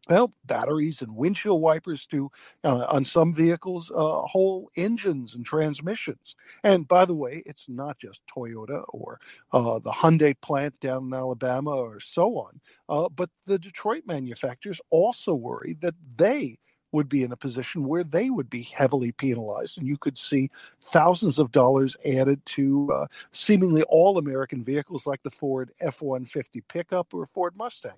well, 0.09 0.33
batteries 0.45 1.01
and 1.01 1.15
windshield 1.15 1.61
wipers 1.61 2.07
to, 2.09 2.31
uh, 2.65 2.87
on 2.89 3.05
some 3.05 3.33
vehicles, 3.33 3.91
uh, 3.95 4.23
whole 4.23 4.69
engines 4.77 5.35
and 5.35 5.47
transmissions. 5.47 6.35
And 6.65 6.89
by 6.89 7.05
the 7.05 7.15
way, 7.15 7.43
it's 7.47 7.69
not 7.69 7.99
just 8.01 8.23
Toyota 8.27 8.85
or 8.89 9.21
uh, 9.53 9.79
the 9.79 9.93
Hyundai 9.93 10.35
plant 10.41 10.81
down 10.81 11.05
in 11.07 11.15
Alabama 11.15 11.71
or 11.71 12.01
so 12.01 12.37
on, 12.37 12.61
uh, 12.89 13.09
but 13.09 13.31
the 13.47 13.59
Detroit 13.59 14.03
manufacturers 14.07 14.81
also 14.91 15.35
worry 15.35 15.77
that 15.81 15.95
they 16.17 16.59
would 16.91 17.09
be 17.09 17.23
in 17.23 17.33
a 17.33 17.37
position 17.37 17.87
where 17.87 18.05
they 18.05 18.29
would 18.29 18.51
be 18.51 18.63
heavily 18.63 19.13
penalized, 19.13 19.79
and 19.79 19.87
you 19.87 19.97
could 19.97 20.19
see 20.19 20.51
thousands 20.83 21.39
of 21.39 21.51
dollars 21.53 21.97
added 22.05 22.45
to 22.45 22.91
uh, 22.93 23.07
seemingly 23.33 23.83
all 23.85 24.19
American 24.19 24.63
vehicles 24.63 25.07
like 25.07 25.23
the 25.23 25.31
Ford 25.31 25.71
F 25.81 26.03
150 26.03 26.61
pickup 26.63 27.15
or 27.15 27.25
Ford 27.25 27.57
Mustang. 27.57 27.93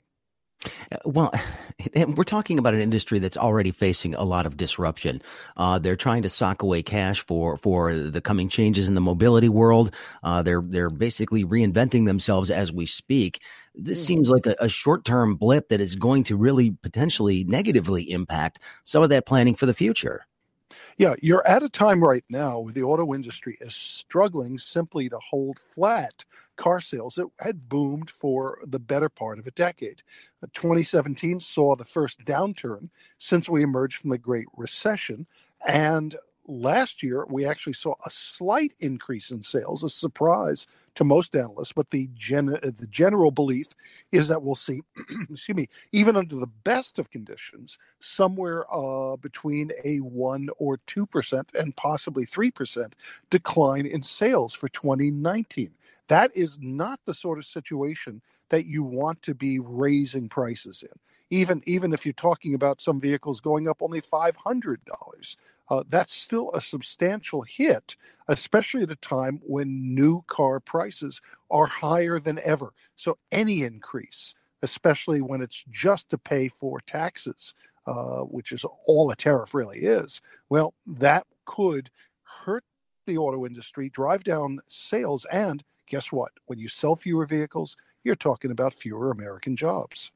Well, 1.05 1.33
we're 1.95 2.25
talking 2.25 2.59
about 2.59 2.75
an 2.75 2.81
industry 2.81 3.19
that's 3.19 3.37
already 3.37 3.71
facing 3.71 4.15
a 4.15 4.25
lot 4.25 4.47
of 4.47 4.57
disruption. 4.57 5.23
Uh, 5.57 5.79
they're 5.79 5.97
trying 5.97 6.23
to 6.23 6.29
sock 6.29 6.63
away 6.63 6.83
cash 6.83 7.25
for 7.25 7.57
for 7.57 7.95
the 7.95 8.21
coming 8.21 8.49
changes 8.49 8.89
in 8.89 8.95
the 8.95 9.01
mobility 9.01 9.49
world. 9.49 9.95
Uh, 10.23 10.43
they're 10.43 10.63
they're 10.63 10.91
basically 10.91 11.45
reinventing 11.45 12.07
themselves 12.07 12.51
as 12.51 12.73
we 12.73 12.87
speak. 12.87 13.41
This 13.75 14.03
mm. 14.03 14.07
seems 14.07 14.31
like 14.31 14.47
a, 14.47 14.57
a 14.61 14.69
short 14.69 15.05
term 15.05 15.37
blip 15.37 15.69
that 15.69 15.81
is 15.81 15.97
going 15.97 16.25
to 16.25 16.37
really 16.37 16.71
potentially 16.71 17.45
negatively 17.45 18.11
impact 18.11 18.61
some 18.85 19.03
of 19.03 19.11
that 19.11 19.27
planning 19.27 19.55
for 19.55 19.67
the 19.67 19.75
future. 19.75 20.27
Yeah, 20.97 21.15
you're 21.21 21.47
at 21.47 21.63
a 21.63 21.69
time 21.69 22.03
right 22.03 22.25
now 22.29 22.61
where 22.61 22.73
the 22.73 22.83
auto 22.85 23.15
industry 23.15 23.59
is 23.61 23.75
struggling 23.75 24.59
simply 24.59 25.09
to 25.09 25.19
hold 25.19 25.59
flat 25.59 26.25
car 26.57 26.81
sales 26.81 27.17
that 27.17 27.27
had 27.41 27.69
boomed 27.69 28.11
for 28.11 28.59
the 28.65 28.79
better 28.79 29.09
part 29.09 29.39
of 29.41 29.47
a 29.47 29.51
decade. 29.53 30.03
Uh, 30.43 30.47
2017 30.55 31.41
saw 31.41 31.75
the 31.75 31.85
first 31.85 32.25
downturn 32.25 32.91
since 33.19 33.49
we 33.49 33.63
emerged 33.63 33.97
from 33.99 34.11
the 34.11 34.19
Great 34.19 34.47
Recession, 34.57 35.27
and 35.67 36.17
last 36.47 37.03
year 37.03 37.27
we 37.29 37.47
actually 37.47 37.75
saw 37.75 37.95
a 38.07 38.11
slight 38.11 38.75
increase 38.81 39.31
in 39.31 39.43
sales, 39.43 39.85
a 39.85 39.91
surprise 39.91 40.67
to 40.97 41.05
most 41.05 41.37
analysts. 41.37 41.73
But 41.73 41.91
the 41.91 42.09
gen- 42.15 42.59
the 42.63 42.89
general 42.91 43.31
belief 43.31 43.69
is 44.13 44.29
that 44.29 44.43
we'll 44.43 44.55
see, 44.57 44.83
excuse 45.31 45.57
me, 45.57 45.69
even 45.93 46.17
under 46.17 46.37
the 46.37 46.47
best 46.49 46.99
of 46.99 47.11
conditions, 47.11 47.79
somewhere 48.01 48.65
uh, 48.73 49.17
between 49.17 49.73
a 49.85 49.99
one 49.99 50.49
or 50.59 50.79
two 50.87 51.07
percent 51.07 51.51
and 51.55 51.77
possibly 51.77 52.25
three 52.27 52.51
percent 52.51 52.95
decline 53.31 53.87
in 53.87 54.03
sales 54.03 54.55
for 54.55 54.69
2019. 54.69 55.73
That 56.09 56.33
is 56.37 56.59
not 56.61 57.01
the 57.07 57.15
sort 57.15 57.39
of 57.39 57.47
situation 57.47 58.23
that 58.51 58.67
you 58.67 58.83
want 58.85 59.23
to 59.23 59.35
be 59.35 59.59
raising 59.59 60.29
prices 60.29 60.83
in. 60.83 60.99
Even 61.31 61.63
even 61.67 61.93
if 61.93 62.07
you're 62.07 62.13
talking 62.15 62.55
about 62.55 62.81
some 62.83 63.01
vehicles 63.01 63.41
going 63.41 63.69
up 63.69 63.83
only 63.83 64.01
five 64.01 64.37
hundred 64.37 64.85
dollars, 64.85 65.37
uh, 65.71 65.83
that's 65.89 66.13
still 66.13 66.51
a 66.53 66.61
substantial 66.61 67.43
hit, 67.43 67.97
especially 68.29 68.83
at 68.83 68.91
a 68.91 68.97
time 68.97 69.41
when 69.43 69.95
new 69.95 70.23
car 70.27 70.61
prices 70.61 71.21
are 71.51 71.67
higher 71.67 72.19
than 72.19 72.39
ever. 72.45 72.73
So 72.97 73.19
any 73.33 73.63
increase 73.63 74.35
especially 74.65 75.21
when 75.21 75.43
it's 75.43 75.63
just 75.71 76.09
to 76.09 76.17
pay 76.17 76.49
for 76.49 76.81
taxes, 76.81 77.53
uh, 77.87 78.21
which 78.21 78.51
is 78.51 78.65
all 78.87 79.11
a 79.11 79.15
tariff 79.15 79.53
really 79.53 79.81
is. 79.81 80.23
Well, 80.49 80.73
that 80.87 81.27
could 81.45 81.91
hurt 82.23 82.65
the 83.07 83.19
auto 83.19 83.45
industry, 83.45 83.91
drive 83.91 84.25
down 84.25 84.61
sales, 84.67 85.27
and 85.31 85.63
guess 85.87 86.11
what? 86.11 86.33
When 86.47 86.59
you 86.59 86.69
sell 86.69 86.97
fewer 86.97 87.27
vehicles, 87.27 87.77
you're 88.03 88.17
talking 88.17 88.51
about 88.51 88.73
fewer 88.73 89.11
American 89.11 89.55
jobs. 89.55 90.11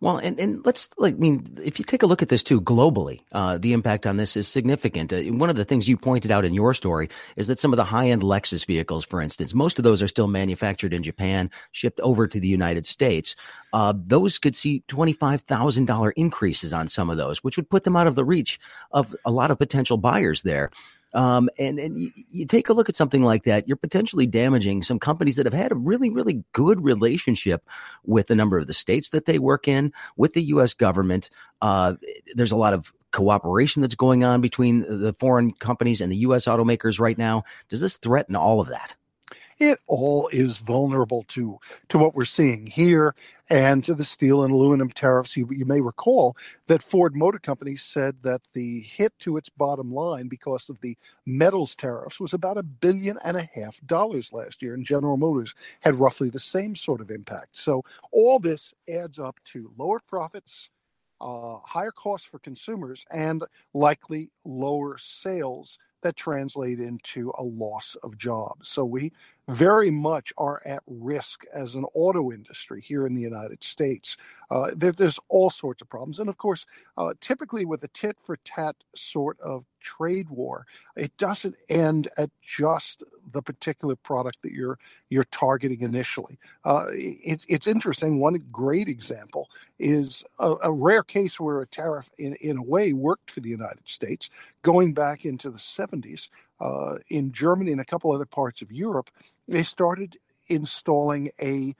Well, 0.00 0.16
and, 0.16 0.38
and 0.40 0.66
let's 0.66 0.90
like, 0.98 1.14
I 1.14 1.18
mean, 1.18 1.58
if 1.62 1.78
you 1.78 1.84
take 1.84 2.02
a 2.02 2.06
look 2.06 2.22
at 2.22 2.28
this 2.28 2.42
too 2.42 2.60
globally, 2.60 3.20
uh, 3.32 3.58
the 3.58 3.72
impact 3.72 4.04
on 4.04 4.16
this 4.16 4.36
is 4.36 4.48
significant. 4.48 5.12
Uh, 5.12 5.20
one 5.22 5.48
of 5.48 5.54
the 5.54 5.64
things 5.64 5.88
you 5.88 5.96
pointed 5.96 6.32
out 6.32 6.44
in 6.44 6.54
your 6.54 6.74
story 6.74 7.08
is 7.36 7.46
that 7.46 7.60
some 7.60 7.72
of 7.72 7.76
the 7.76 7.84
high 7.84 8.08
end 8.08 8.22
Lexus 8.22 8.66
vehicles, 8.66 9.04
for 9.04 9.20
instance, 9.20 9.54
most 9.54 9.78
of 9.78 9.84
those 9.84 10.02
are 10.02 10.08
still 10.08 10.26
manufactured 10.26 10.92
in 10.92 11.04
Japan, 11.04 11.50
shipped 11.70 12.00
over 12.00 12.26
to 12.26 12.40
the 12.40 12.48
United 12.48 12.84
States. 12.84 13.36
Uh, 13.72 13.94
those 13.96 14.40
could 14.40 14.56
see 14.56 14.82
$25,000 14.88 16.12
increases 16.16 16.72
on 16.72 16.88
some 16.88 17.08
of 17.08 17.16
those, 17.16 17.44
which 17.44 17.56
would 17.56 17.70
put 17.70 17.84
them 17.84 17.94
out 17.94 18.08
of 18.08 18.16
the 18.16 18.24
reach 18.24 18.58
of 18.90 19.14
a 19.24 19.30
lot 19.30 19.52
of 19.52 19.58
potential 19.58 19.98
buyers 19.98 20.42
there. 20.42 20.70
Um, 21.14 21.50
and 21.58 21.78
and 21.78 21.98
you, 21.98 22.10
you, 22.30 22.46
take 22.46 22.68
a 22.68 22.72
look 22.72 22.88
at 22.88 22.96
something 22.96 23.22
like 23.22 23.44
that, 23.44 23.68
you're 23.68 23.76
potentially 23.76 24.26
damaging 24.26 24.82
some 24.82 24.98
companies 24.98 25.36
that 25.36 25.46
have 25.46 25.52
had 25.52 25.72
a 25.72 25.76
really, 25.76 26.08
really 26.08 26.42
good 26.52 26.82
relationship 26.82 27.68
with 28.04 28.30
a 28.30 28.34
number 28.34 28.58
of 28.58 28.66
the 28.66 28.74
states 28.74 29.10
that 29.10 29.26
they 29.26 29.38
work 29.38 29.68
in, 29.68 29.92
with 30.16 30.32
the 30.32 30.42
U.S. 30.44 30.72
government. 30.74 31.28
Uh, 31.60 31.94
there's 32.34 32.52
a 32.52 32.56
lot 32.56 32.72
of 32.72 32.92
cooperation 33.12 33.82
that's 33.82 33.94
going 33.94 34.24
on 34.24 34.40
between 34.40 34.80
the 34.80 35.14
foreign 35.18 35.52
companies 35.52 36.00
and 36.00 36.10
the 36.10 36.16
U.S. 36.16 36.46
automakers 36.46 36.98
right 36.98 37.18
now. 37.18 37.44
Does 37.68 37.80
this 37.80 37.98
threaten 37.98 38.34
all 38.34 38.60
of 38.60 38.68
that? 38.68 38.96
It 39.62 39.78
all 39.86 40.28
is 40.32 40.58
vulnerable 40.58 41.24
to 41.28 41.56
to 41.88 41.96
what 41.96 42.16
we're 42.16 42.24
seeing 42.24 42.66
here 42.66 43.14
and 43.48 43.84
to 43.84 43.94
the 43.94 44.04
steel 44.04 44.42
and 44.42 44.52
aluminum 44.52 44.90
tariffs. 44.90 45.36
You, 45.36 45.48
you 45.52 45.64
may 45.64 45.80
recall 45.80 46.36
that 46.66 46.82
Ford 46.82 47.14
Motor 47.14 47.38
Company 47.38 47.76
said 47.76 48.16
that 48.22 48.40
the 48.54 48.80
hit 48.80 49.12
to 49.20 49.36
its 49.36 49.50
bottom 49.50 49.94
line 49.94 50.26
because 50.26 50.68
of 50.68 50.80
the 50.80 50.96
metals 51.24 51.76
tariffs 51.76 52.18
was 52.18 52.34
about 52.34 52.58
a 52.58 52.64
billion 52.64 53.18
and 53.24 53.36
a 53.36 53.48
half 53.54 53.80
dollars 53.86 54.32
last 54.32 54.62
year, 54.62 54.74
and 54.74 54.84
General 54.84 55.16
Motors 55.16 55.54
had 55.80 56.00
roughly 56.00 56.28
the 56.28 56.40
same 56.40 56.74
sort 56.74 57.00
of 57.00 57.10
impact. 57.10 57.56
So 57.56 57.84
all 58.10 58.40
this 58.40 58.74
adds 58.92 59.20
up 59.20 59.38
to 59.52 59.72
lower 59.78 60.00
profits. 60.00 60.70
Uh, 61.20 61.58
higher 61.64 61.92
costs 61.92 62.26
for 62.26 62.40
consumers 62.40 63.04
and 63.12 63.44
likely 63.72 64.32
lower 64.44 64.98
sales 64.98 65.78
that 66.02 66.16
translate 66.16 66.80
into 66.80 67.32
a 67.38 67.42
loss 67.42 67.96
of 68.02 68.18
jobs. 68.18 68.68
So 68.68 68.84
we 68.84 69.12
very 69.48 69.90
much 69.90 70.32
are 70.38 70.62
at 70.64 70.82
risk 70.86 71.44
as 71.52 71.74
an 71.74 71.84
auto 71.94 72.30
industry 72.30 72.80
here 72.80 73.06
in 73.06 73.14
the 73.14 73.20
United 73.20 73.62
States. 73.64 74.16
Uh, 74.50 74.70
there, 74.74 74.92
there's 74.92 75.18
all 75.28 75.50
sorts 75.50 75.82
of 75.82 75.88
problems. 75.88 76.18
And 76.18 76.28
of 76.28 76.38
course, 76.38 76.66
uh, 76.96 77.14
typically 77.20 77.64
with 77.64 77.82
a 77.84 77.88
tit 77.88 78.16
for 78.20 78.36
tat 78.44 78.76
sort 78.94 79.40
of 79.40 79.64
trade 79.80 80.30
war, 80.30 80.66
it 80.96 81.16
doesn't 81.16 81.56
end 81.68 82.08
at 82.16 82.30
just 82.40 83.02
the 83.32 83.42
particular 83.42 83.96
product 83.96 84.38
that 84.42 84.52
you're 84.52 84.78
you're 85.08 85.24
targeting 85.24 85.80
initially. 85.80 86.38
Uh, 86.64 86.86
it, 86.90 87.44
it's 87.48 87.66
interesting. 87.66 88.18
One 88.18 88.34
great 88.52 88.88
example 88.88 89.48
is 89.78 90.24
a, 90.38 90.54
a, 90.64 90.72
rare 90.72 91.02
case 91.02 91.40
where 91.40 91.60
a 91.60 91.66
tariff, 91.66 92.10
in, 92.18 92.34
in 92.36 92.58
a 92.58 92.62
way, 92.62 92.92
worked 92.92 93.30
for 93.30 93.40
the 93.40 93.48
United 93.48 93.88
States, 93.88 94.30
going 94.62 94.92
back 94.94 95.24
into 95.24 95.50
the 95.50 95.58
70s. 95.58 96.28
Uh, 96.60 96.98
in 97.08 97.32
Germany 97.32 97.72
and 97.72 97.80
a 97.80 97.84
couple 97.84 98.12
other 98.12 98.24
parts 98.24 98.62
of 98.62 98.70
Europe, 98.70 99.10
they 99.48 99.62
started 99.62 100.16
installing 100.48 101.30
a 101.40 101.74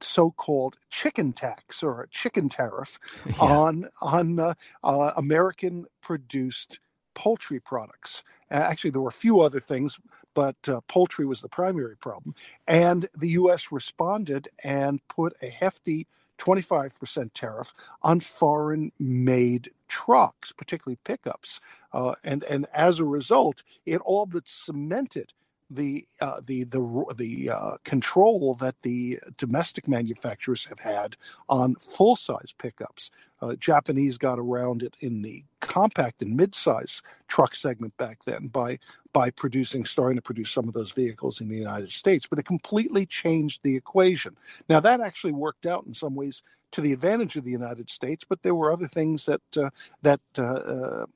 so-called 0.00 0.76
chicken 0.90 1.32
tax 1.32 1.82
or 1.82 2.02
a 2.02 2.08
chicken 2.08 2.48
tariff 2.48 2.98
yeah. 3.26 3.34
on 3.38 3.88
on 4.00 4.38
uh, 4.38 4.54
uh, 4.82 5.12
American 5.16 5.86
produced 6.00 6.80
poultry 7.14 7.58
products. 7.58 8.22
actually, 8.50 8.90
there 8.90 9.00
were 9.00 9.08
a 9.08 9.12
few 9.12 9.40
other 9.40 9.60
things, 9.60 9.98
but 10.34 10.56
uh, 10.68 10.80
poultry 10.86 11.24
was 11.24 11.40
the 11.40 11.48
primary 11.48 11.96
problem. 11.96 12.34
And 12.66 13.08
the 13.16 13.30
U.S. 13.30 13.72
responded 13.72 14.48
and 14.62 15.00
put 15.08 15.34
a 15.40 15.48
hefty 15.48 16.06
25% 16.38 17.30
tariff 17.32 17.72
on 18.02 18.20
foreign 18.20 18.92
made 18.98 19.70
trucks, 19.88 20.52
particularly 20.52 20.98
pickups. 21.04 21.60
Uh, 21.92 22.14
and, 22.22 22.44
and 22.44 22.66
as 22.74 23.00
a 23.00 23.04
result, 23.04 23.62
it 23.86 24.00
all 24.04 24.26
but 24.26 24.46
cemented 24.46 25.32
the 25.70 26.06
uh, 26.20 26.40
the 26.46 26.64
the 26.64 27.14
the 27.16 27.50
uh, 27.50 27.76
control 27.84 28.54
that 28.54 28.76
the 28.82 29.18
domestic 29.36 29.88
manufacturers 29.88 30.64
have 30.66 30.78
had 30.78 31.16
on 31.48 31.74
full 31.76 32.16
size 32.16 32.54
pickups. 32.58 33.10
Uh, 33.42 33.54
Japanese 33.56 34.16
got 34.16 34.38
around 34.38 34.82
it 34.82 34.94
in 35.00 35.20
the 35.20 35.44
compact 35.60 36.22
and 36.22 36.34
mid-size 36.34 37.02
truck 37.28 37.54
segment 37.54 37.94
back 37.96 38.24
then 38.24 38.46
by 38.46 38.78
by 39.12 39.30
producing 39.30 39.84
starting 39.84 40.16
to 40.16 40.22
produce 40.22 40.50
some 40.50 40.68
of 40.68 40.74
those 40.74 40.92
vehicles 40.92 41.40
in 41.40 41.48
the 41.48 41.56
United 41.56 41.90
States, 41.90 42.26
but 42.26 42.38
it 42.38 42.46
completely 42.46 43.04
changed 43.04 43.62
the 43.62 43.76
equation. 43.76 44.36
Now 44.68 44.80
that 44.80 45.00
actually 45.00 45.32
worked 45.32 45.66
out 45.66 45.84
in 45.86 45.94
some 45.94 46.14
ways 46.14 46.42
to 46.72 46.80
the 46.80 46.92
advantage 46.92 47.36
of 47.36 47.44
the 47.44 47.50
United 47.50 47.90
States, 47.90 48.24
but 48.28 48.42
there 48.42 48.54
were 48.54 48.72
other 48.72 48.86
things 48.86 49.26
that 49.26 49.40
uh, 49.56 49.70
that 50.02 50.20
uh, 50.38 50.42
uh, 50.42 51.06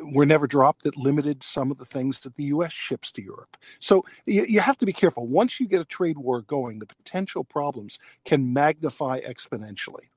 were 0.00 0.26
never 0.26 0.46
dropped 0.46 0.82
that 0.84 0.96
limited 0.96 1.42
some 1.42 1.70
of 1.70 1.78
the 1.78 1.84
things 1.84 2.20
that 2.20 2.36
the 2.36 2.44
U.S. 2.44 2.72
ships 2.72 3.12
to 3.12 3.22
Europe. 3.22 3.56
So 3.80 4.04
you, 4.26 4.44
you, 4.46 4.60
have 4.60 4.78
to 4.78 4.86
be 4.86 4.92
careful. 4.92 5.26
Once 5.26 5.60
you 5.60 5.68
get 5.68 5.80
a 5.80 5.84
trade 5.84 6.18
war 6.18 6.40
going, 6.42 6.78
the 6.78 6.86
potential 6.86 7.44
problems 7.44 7.98
can 8.24 8.52
magnify 8.52 9.20
exponentially. 9.20 10.08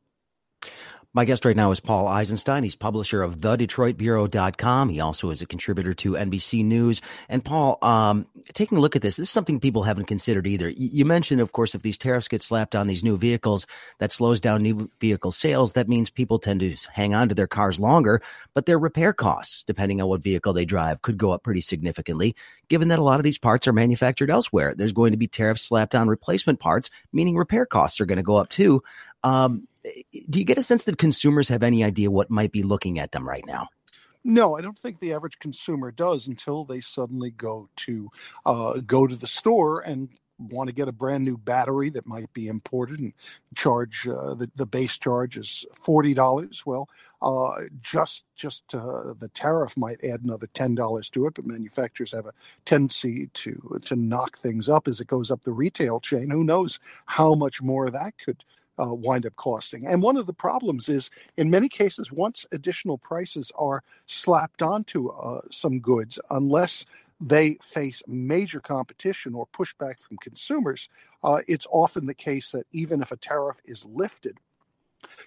My 1.18 1.26
guest 1.26 1.46
right 1.46 1.56
now 1.56 1.72
is 1.72 1.80
Paul 1.80 2.08
Eisenstein. 2.08 2.62
He's 2.62 2.76
publisher 2.76 3.24
of 3.24 3.40
thedetroitbureau.com. 3.40 4.90
He 4.90 5.00
also 5.00 5.32
is 5.32 5.42
a 5.42 5.48
contributor 5.48 5.96
to 5.96 6.12
NBC 6.12 6.64
News. 6.64 7.02
And 7.28 7.44
Paul, 7.44 7.80
um, 7.82 8.28
taking 8.54 8.78
a 8.78 8.82
look 8.82 8.96
at 8.96 9.02
this, 9.02 9.16
this 9.16 9.24
is 9.24 9.32
something 9.32 9.60
people 9.60 9.82
haven't 9.82 10.06
considered 10.06 10.46
either. 10.46 10.70
You 10.70 11.06
mentioned, 11.06 11.42
of 11.42 11.54
course, 11.54 11.74
if 11.74 11.82
these 11.82 11.98
tariffs 11.98 12.28
get 12.28 12.44
slapped 12.44 12.76
on 12.76 12.86
these 12.86 13.04
new 13.04 13.18
vehicles, 13.18 13.66
that 13.98 14.12
slows 14.12 14.40
down 14.40 14.62
new 14.62 14.92
vehicle 15.00 15.32
sales. 15.32 15.74
That 15.74 15.90
means 15.90 16.12
people 16.12 16.38
tend 16.38 16.60
to 16.60 16.76
hang 16.94 17.16
on 17.16 17.30
to 17.30 17.34
their 17.34 17.48
cars 17.48 17.80
longer, 17.80 18.22
but 18.54 18.68
their 18.68 18.78
repair 18.78 19.12
costs, 19.12 19.64
depending 19.64 20.00
on 20.00 20.10
what 20.10 20.22
vehicle 20.22 20.54
they 20.54 20.66
drive, 20.66 21.02
could 21.02 21.18
go 21.18 21.32
up 21.32 21.42
pretty 21.42 21.62
significantly, 21.62 22.36
given 22.70 22.90
that 22.90 23.00
a 23.00 23.04
lot 23.04 23.20
of 23.20 23.24
these 23.24 23.40
parts 23.40 23.68
are 23.68 23.74
manufactured 23.74 24.30
elsewhere. 24.30 24.76
There's 24.78 24.94
going 24.94 25.14
to 25.14 25.18
be 25.18 25.28
tariffs 25.28 25.64
slapped 25.64 25.96
on 25.96 26.10
replacement 26.10 26.60
parts, 26.60 26.92
meaning 27.12 27.36
repair 27.36 27.66
costs 27.66 28.00
are 28.00 28.06
going 28.06 28.18
to 28.18 28.24
go 28.24 28.36
up 28.36 28.50
too. 28.50 28.84
Um, 29.24 29.68
do 30.29 30.39
you 30.39 30.46
get 30.46 30.58
a 30.58 30.63
sense 30.63 30.84
that 30.86 30.98
consumers 30.98 31.50
have 31.50 31.63
any 31.63 31.84
idea 31.84 32.12
what 32.12 32.29
might 32.29 32.51
be 32.51 32.63
looking 32.63 33.00
at 33.00 33.12
them 33.12 33.27
right 33.27 33.46
now? 33.46 33.70
No, 34.24 34.58
I 34.58 34.62
don't 34.62 34.77
think 34.77 35.00
the 35.00 35.13
average 35.13 35.39
consumer 35.39 35.91
does 35.91 36.27
until 36.27 36.65
they 36.65 36.82
suddenly 36.82 37.32
go 37.32 37.70
to 37.77 38.10
uh, 38.46 38.79
go 38.86 39.08
to 39.08 39.15
the 39.15 39.27
store 39.27 39.79
and 39.79 40.10
want 40.39 40.67
to 40.67 40.75
get 40.75 40.88
a 40.88 40.91
brand 40.91 41.24
new 41.24 41.38
battery 41.38 41.89
that 41.89 42.06
might 42.06 42.32
be 42.34 42.48
imported 42.48 43.00
and 43.00 43.13
charge 43.56 44.08
uh, 44.08 44.36
the, 44.36 44.51
the 44.56 44.65
base 44.65 44.98
charge 44.98 45.38
is 45.38 45.65
forty 45.74 46.13
dollars. 46.13 46.65
Well, 46.65 46.89
uh, 47.22 47.63
just 47.82 48.25
just 48.36 48.75
uh, 48.75 49.13
the 49.17 49.29
tariff 49.34 49.75
might 49.77 50.03
add 50.03 50.24
another 50.24 50.48
ten 50.53 50.75
dollars 50.75 51.10
to 51.12 51.25
it, 51.27 51.36
but 51.36 51.46
manufacturers 51.46 52.12
have 52.12 52.25
a 52.25 52.34
tendency 52.65 53.27
to 53.34 53.79
to 53.86 53.96
knock 53.96 54.38
things 54.38 54.67
up 54.70 54.88
as 54.88 55.00
it 55.00 55.08
goes 55.08 55.32
up 55.32 55.44
the 55.44 55.51
retail 55.51 56.00
chain. 56.00 56.29
Who 56.29 56.44
knows 56.44 56.79
how 57.06 57.34
much 57.34 57.62
more 57.62 57.89
that 57.89 58.17
could 58.17 58.44
uh, 58.80 58.94
wind 58.94 59.26
up 59.26 59.36
costing. 59.36 59.86
And 59.86 60.02
one 60.02 60.18
of 60.18 60.26
the 60.26 60.34
problems 60.34 60.90
is, 60.90 61.10
in 61.36 61.50
many 61.50 61.70
cases, 61.70 62.12
once 62.12 62.46
additional 62.52 62.98
prices 62.98 63.52
are 63.56 63.84
slapped 64.06 64.62
onto 64.62 65.10
uh, 65.10 65.42
some 65.50 65.80
goods, 65.80 66.20
unless 66.30 66.86
they 67.20 67.56
face 67.62 68.04
major 68.08 68.60
competition 68.60 69.34
or 69.34 69.48
pushback 69.48 70.00
from 70.00 70.18
consumers, 70.18 70.90
uh, 71.24 71.42
it's 71.48 71.68
often 71.72 72.06
the 72.06 72.14
case 72.14 72.52
that 72.52 72.68
even 72.72 73.02
if 73.02 73.12
a 73.12 73.18
tariff 73.18 73.60
is 73.66 73.86
lifted, 73.86 74.38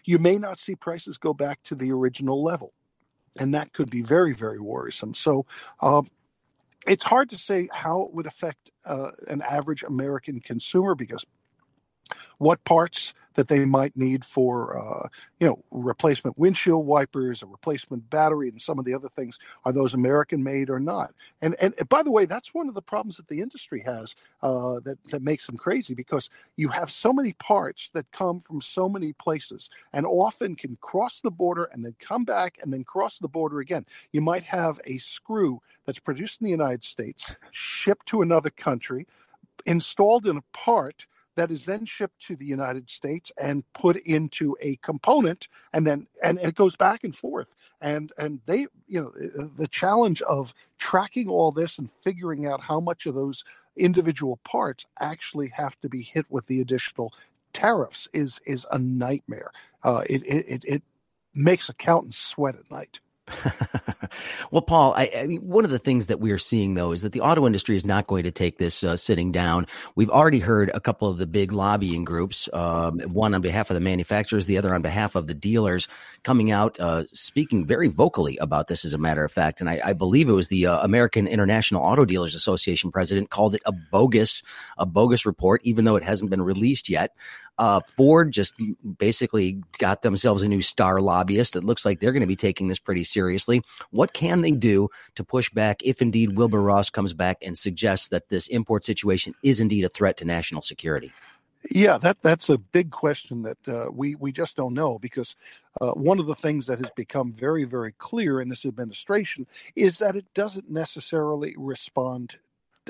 you 0.04 0.18
may 0.18 0.38
not 0.38 0.58
see 0.58 0.74
prices 0.74 1.18
go 1.18 1.34
back 1.34 1.62
to 1.62 1.74
the 1.74 1.90
original 1.90 2.42
level. 2.42 2.72
And 3.38 3.54
that 3.54 3.72
could 3.72 3.90
be 3.90 4.02
very, 4.02 4.34
very 4.34 4.60
worrisome. 4.60 5.14
So, 5.14 5.46
um, 5.80 6.08
it's 6.86 7.04
hard 7.04 7.28
to 7.30 7.38
say 7.38 7.68
how 7.72 8.02
it 8.02 8.14
would 8.14 8.26
affect 8.26 8.70
uh, 8.86 9.10
an 9.28 9.42
average 9.42 9.82
American 9.82 10.40
consumer 10.40 10.94
because 10.94 11.24
what 12.38 12.64
parts 12.64 13.12
that 13.34 13.48
they 13.48 13.64
might 13.64 13.96
need 13.96 14.24
for 14.24 14.78
uh, 14.78 15.08
you 15.38 15.46
know 15.46 15.62
replacement 15.70 16.38
windshield 16.38 16.86
wipers, 16.86 17.42
a 17.42 17.46
replacement 17.46 18.08
battery, 18.10 18.48
and 18.48 18.60
some 18.60 18.78
of 18.78 18.84
the 18.84 18.94
other 18.94 19.08
things 19.08 19.38
are 19.64 19.72
those 19.72 19.94
American 19.94 20.42
made 20.42 20.70
or 20.70 20.80
not? 20.80 21.14
And 21.40 21.54
and 21.60 21.74
by 21.88 22.02
the 22.02 22.10
way, 22.10 22.24
that's 22.24 22.54
one 22.54 22.68
of 22.68 22.74
the 22.74 22.82
problems 22.82 23.16
that 23.16 23.28
the 23.28 23.40
industry 23.40 23.82
has 23.86 24.14
uh, 24.42 24.80
that 24.84 24.98
that 25.10 25.22
makes 25.22 25.46
them 25.46 25.56
crazy 25.56 25.94
because 25.94 26.30
you 26.56 26.68
have 26.68 26.90
so 26.90 27.12
many 27.12 27.32
parts 27.34 27.90
that 27.90 28.10
come 28.12 28.40
from 28.40 28.60
so 28.60 28.88
many 28.88 29.12
places 29.14 29.70
and 29.92 30.06
often 30.06 30.56
can 30.56 30.76
cross 30.80 31.20
the 31.20 31.30
border 31.30 31.64
and 31.72 31.84
then 31.84 31.94
come 32.00 32.24
back 32.24 32.58
and 32.62 32.72
then 32.72 32.84
cross 32.84 33.18
the 33.18 33.28
border 33.28 33.60
again. 33.60 33.86
You 34.12 34.20
might 34.20 34.44
have 34.44 34.80
a 34.84 34.98
screw 34.98 35.60
that's 35.86 35.98
produced 35.98 36.40
in 36.40 36.46
the 36.46 36.50
United 36.50 36.84
States, 36.84 37.32
shipped 37.50 38.06
to 38.06 38.22
another 38.22 38.50
country, 38.50 39.06
installed 39.66 40.26
in 40.26 40.36
a 40.36 40.42
part 40.52 41.06
that 41.36 41.50
is 41.50 41.64
then 41.66 41.86
shipped 41.86 42.20
to 42.26 42.36
the 42.36 42.44
United 42.44 42.90
States 42.90 43.32
and 43.38 43.64
put 43.72 43.96
into 43.96 44.56
a 44.60 44.76
component, 44.76 45.48
and 45.72 45.86
then 45.86 46.06
and 46.22 46.38
it 46.38 46.54
goes 46.54 46.76
back 46.76 47.04
and 47.04 47.14
forth. 47.14 47.54
And 47.80 48.12
and 48.18 48.40
they, 48.46 48.66
you 48.86 49.00
know, 49.00 49.10
the 49.10 49.68
challenge 49.68 50.22
of 50.22 50.54
tracking 50.78 51.28
all 51.28 51.52
this 51.52 51.78
and 51.78 51.90
figuring 51.90 52.46
out 52.46 52.62
how 52.62 52.80
much 52.80 53.06
of 53.06 53.14
those 53.14 53.44
individual 53.76 54.38
parts 54.44 54.86
actually 54.98 55.48
have 55.48 55.80
to 55.80 55.88
be 55.88 56.02
hit 56.02 56.26
with 56.28 56.46
the 56.46 56.60
additional 56.60 57.12
tariffs 57.52 58.08
is 58.12 58.40
is 58.46 58.66
a 58.70 58.78
nightmare. 58.78 59.50
Uh, 59.82 60.02
it, 60.08 60.22
it 60.26 60.64
it 60.66 60.82
makes 61.34 61.68
accountants 61.68 62.18
sweat 62.18 62.56
at 62.56 62.70
night. 62.70 63.00
well, 64.50 64.62
Paul, 64.62 64.94
I, 64.96 65.10
I, 65.16 65.26
mean, 65.26 65.40
one 65.40 65.64
of 65.64 65.70
the 65.70 65.78
things 65.78 66.06
that 66.06 66.20
we 66.20 66.30
are 66.32 66.38
seeing 66.38 66.74
though 66.74 66.92
is 66.92 67.02
that 67.02 67.12
the 67.12 67.20
auto 67.20 67.46
industry 67.46 67.76
is 67.76 67.84
not 67.84 68.06
going 68.06 68.24
to 68.24 68.30
take 68.30 68.58
this 68.58 68.82
uh, 68.82 68.96
sitting 68.96 69.32
down. 69.32 69.66
We've 69.94 70.10
already 70.10 70.38
heard 70.38 70.70
a 70.74 70.80
couple 70.80 71.08
of 71.08 71.18
the 71.18 71.26
big 71.26 71.52
lobbying 71.52 72.04
groups, 72.04 72.48
um, 72.52 73.00
one 73.00 73.34
on 73.34 73.40
behalf 73.40 73.70
of 73.70 73.74
the 73.74 73.80
manufacturers, 73.80 74.46
the 74.46 74.58
other 74.58 74.74
on 74.74 74.82
behalf 74.82 75.14
of 75.14 75.26
the 75.26 75.34
dealers, 75.34 75.88
coming 76.22 76.50
out 76.50 76.78
uh, 76.80 77.04
speaking 77.12 77.66
very 77.66 77.88
vocally 77.88 78.36
about 78.38 78.68
this. 78.68 78.84
As 78.84 78.94
a 78.94 78.98
matter 78.98 79.24
of 79.24 79.32
fact, 79.32 79.60
and 79.60 79.68
I, 79.68 79.80
I 79.84 79.92
believe 79.92 80.28
it 80.28 80.32
was 80.32 80.48
the 80.48 80.66
uh, 80.66 80.82
American 80.82 81.26
International 81.26 81.82
Auto 81.82 82.04
Dealers 82.04 82.34
Association 82.34 82.90
president 82.90 83.30
called 83.30 83.54
it 83.54 83.62
a 83.66 83.72
bogus, 83.72 84.42
a 84.78 84.86
bogus 84.86 85.26
report, 85.26 85.60
even 85.64 85.84
though 85.84 85.96
it 85.96 86.04
hasn't 86.04 86.30
been 86.30 86.42
released 86.42 86.88
yet. 86.88 87.14
Uh, 87.60 87.78
Ford 87.94 88.32
just 88.32 88.54
basically 88.96 89.62
got 89.76 90.00
themselves 90.00 90.40
a 90.40 90.48
new 90.48 90.62
star 90.62 90.98
lobbyist. 91.02 91.54
It 91.54 91.62
looks 91.62 91.84
like 91.84 92.00
they're 92.00 92.10
going 92.10 92.22
to 92.22 92.26
be 92.26 92.34
taking 92.34 92.68
this 92.68 92.78
pretty 92.78 93.04
seriously. 93.04 93.60
What 93.90 94.14
can 94.14 94.40
they 94.40 94.50
do 94.50 94.88
to 95.16 95.22
push 95.22 95.50
back 95.50 95.82
if 95.84 96.00
indeed 96.00 96.38
Wilbur 96.38 96.62
Ross 96.62 96.88
comes 96.88 97.12
back 97.12 97.36
and 97.42 97.58
suggests 97.58 98.08
that 98.08 98.30
this 98.30 98.46
import 98.46 98.82
situation 98.82 99.34
is 99.44 99.60
indeed 99.60 99.84
a 99.84 99.90
threat 99.90 100.16
to 100.16 100.24
national 100.24 100.62
security? 100.62 101.12
Yeah, 101.70 101.98
that 101.98 102.22
that's 102.22 102.48
a 102.48 102.56
big 102.56 102.90
question 102.90 103.42
that 103.42 103.68
uh, 103.68 103.90
we 103.92 104.14
we 104.14 104.32
just 104.32 104.56
don't 104.56 104.72
know 104.72 104.98
because 104.98 105.36
uh, 105.82 105.90
one 105.90 106.18
of 106.18 106.26
the 106.26 106.34
things 106.34 106.66
that 106.66 106.78
has 106.78 106.90
become 106.96 107.30
very 107.30 107.64
very 107.64 107.92
clear 107.92 108.40
in 108.40 108.48
this 108.48 108.64
administration 108.64 109.46
is 109.76 109.98
that 109.98 110.16
it 110.16 110.24
doesn't 110.32 110.70
necessarily 110.70 111.54
respond 111.58 112.38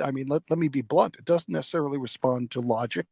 I 0.01 0.11
mean, 0.11 0.27
let, 0.27 0.43
let 0.51 0.59
me 0.59 0.69
be 0.69 0.83
blunt. 0.83 1.17
It 1.19 1.25
doesn't 1.25 1.53
necessarily 1.53 1.99
respond 1.99 2.51
to 2.53 2.61
logic. 2.61 3.07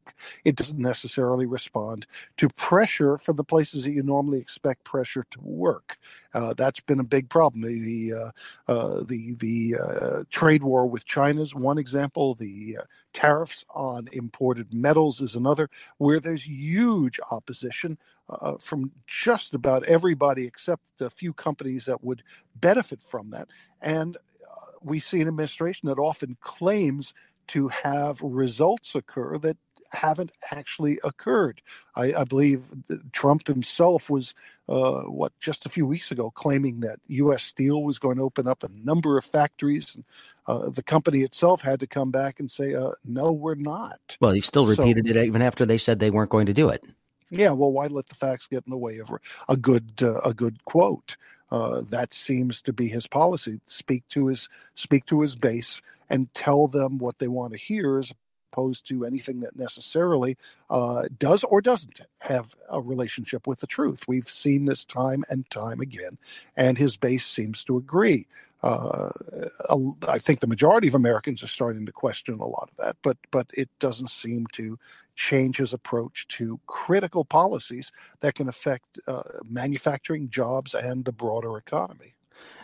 It 0.45 0.55
doesn't 0.55 0.79
necessarily 0.79 1.45
respond 1.45 2.05
to 2.37 2.49
pressure 2.49 3.17
from 3.17 3.35
the 3.35 3.43
places 3.43 3.83
that 3.83 3.91
you 3.91 4.03
normally 4.03 4.39
expect 4.39 4.83
pressure 4.83 5.25
to 5.31 5.39
work. 5.41 5.97
Uh, 6.33 6.53
that's 6.53 6.79
been 6.79 6.99
a 6.99 7.03
big 7.03 7.29
problem. 7.29 7.61
The 7.61 7.79
the 7.79 8.13
uh, 8.13 8.31
uh, 8.71 9.03
the, 9.03 9.33
the 9.39 9.75
uh, 9.79 10.23
trade 10.29 10.63
war 10.63 10.87
with 10.87 11.05
China 11.05 11.41
is 11.41 11.55
one 11.55 11.77
example. 11.77 12.35
The 12.35 12.77
uh, 12.81 12.83
tariffs 13.13 13.65
on 13.73 14.07
imported 14.11 14.73
metals 14.73 15.21
is 15.21 15.35
another, 15.35 15.69
where 15.97 16.19
there's 16.19 16.47
huge 16.47 17.19
opposition 17.31 17.97
uh, 18.29 18.55
from 18.59 18.91
just 19.07 19.53
about 19.53 19.83
everybody 19.85 20.45
except 20.45 20.83
a 20.99 21.09
few 21.09 21.33
companies 21.33 21.85
that 21.85 22.03
would 22.03 22.23
benefit 22.55 23.01
from 23.01 23.31
that. 23.31 23.47
And 23.81 24.17
we 24.81 24.99
see 24.99 25.21
an 25.21 25.27
administration 25.27 25.89
that 25.89 25.99
often 25.99 26.37
claims 26.41 27.13
to 27.47 27.67
have 27.69 28.21
results 28.21 28.95
occur 28.95 29.37
that 29.39 29.57
haven't 29.91 30.31
actually 30.51 30.99
occurred. 31.03 31.61
I, 31.95 32.13
I 32.13 32.23
believe 32.23 32.71
Trump 33.11 33.47
himself 33.47 34.09
was, 34.09 34.35
uh, 34.67 35.01
what, 35.01 35.33
just 35.39 35.65
a 35.65 35.69
few 35.69 35.85
weeks 35.85 36.11
ago, 36.11 36.31
claiming 36.31 36.81
that 36.81 36.99
U.S. 37.07 37.43
Steel 37.43 37.83
was 37.83 37.99
going 37.99 38.17
to 38.17 38.23
open 38.23 38.47
up 38.47 38.63
a 38.63 38.69
number 38.83 39.17
of 39.17 39.25
factories. 39.25 39.95
And 39.95 40.03
uh, 40.47 40.69
the 40.69 40.83
company 40.83 41.21
itself 41.21 41.61
had 41.61 41.79
to 41.79 41.87
come 41.87 42.11
back 42.11 42.39
and 42.39 42.49
say, 42.49 42.75
uh, 42.75 42.91
no, 43.03 43.31
we're 43.31 43.55
not. 43.55 44.17
Well, 44.21 44.31
he 44.31 44.41
still 44.41 44.65
repeated 44.65 45.07
so, 45.07 45.15
it 45.15 45.25
even 45.25 45.41
after 45.41 45.65
they 45.65 45.77
said 45.77 45.99
they 45.99 46.11
weren't 46.11 46.29
going 46.29 46.45
to 46.45 46.53
do 46.53 46.69
it. 46.69 46.83
Yeah, 47.31 47.51
well, 47.51 47.71
why 47.71 47.87
let 47.87 48.07
the 48.07 48.15
facts 48.15 48.47
get 48.47 48.63
in 48.65 48.71
the 48.71 48.77
way 48.77 48.97
of 48.97 49.11
a 49.47 49.55
good 49.55 49.93
uh, 50.01 50.19
a 50.21 50.33
good 50.33 50.65
quote? 50.65 51.15
Uh, 51.51 51.81
that 51.89 52.13
seems 52.13 52.61
to 52.61 52.73
be 52.73 52.87
his 52.87 53.07
policy. 53.07 53.59
Speak 53.65 54.07
to 54.09 54.27
his 54.27 54.49
speak 54.75 55.05
to 55.07 55.21
his 55.21 55.35
base 55.35 55.81
and 56.09 56.33
tell 56.33 56.67
them 56.67 56.97
what 56.97 57.19
they 57.19 57.27
want 57.27 57.53
to 57.53 57.59
hear, 57.59 57.97
as 57.97 58.13
opposed 58.51 58.87
to 58.87 59.05
anything 59.05 59.39
that 59.41 59.55
necessarily 59.55 60.37
uh, 60.69 61.03
does 61.17 61.43
or 61.43 61.61
doesn't 61.61 62.01
have 62.21 62.55
a 62.69 62.81
relationship 62.81 63.47
with 63.47 63.59
the 63.59 63.67
truth. 63.67 64.05
We've 64.07 64.29
seen 64.29 64.65
this 64.65 64.85
time 64.85 65.23
and 65.29 65.49
time 65.49 65.79
again, 65.79 66.17
and 66.55 66.77
his 66.77 66.97
base 66.97 67.25
seems 67.25 67.63
to 67.65 67.77
agree. 67.77 68.27
Uh, 68.61 69.09
I 70.05 70.19
think 70.19 70.41
the 70.41 70.47
majority 70.47 70.89
of 70.89 70.95
Americans 70.95 71.41
are 71.43 71.47
starting 71.47 71.85
to 71.85 71.93
question 71.93 72.39
a 72.39 72.45
lot 72.45 72.69
of 72.69 72.77
that, 72.83 72.97
but 73.01 73.17
but 73.31 73.47
it 73.53 73.69
doesn't 73.79 74.09
seem 74.09 74.47
to 74.53 74.77
change 75.15 75.57
his 75.57 75.73
approach 75.73 76.27
to 76.29 76.59
critical 76.67 77.23
policies 77.23 77.93
that 78.19 78.35
can 78.35 78.49
affect 78.49 78.99
uh, 79.07 79.23
manufacturing 79.49 80.29
jobs 80.29 80.75
and 80.75 81.05
the 81.05 81.13
broader 81.13 81.57
economy. 81.57 82.15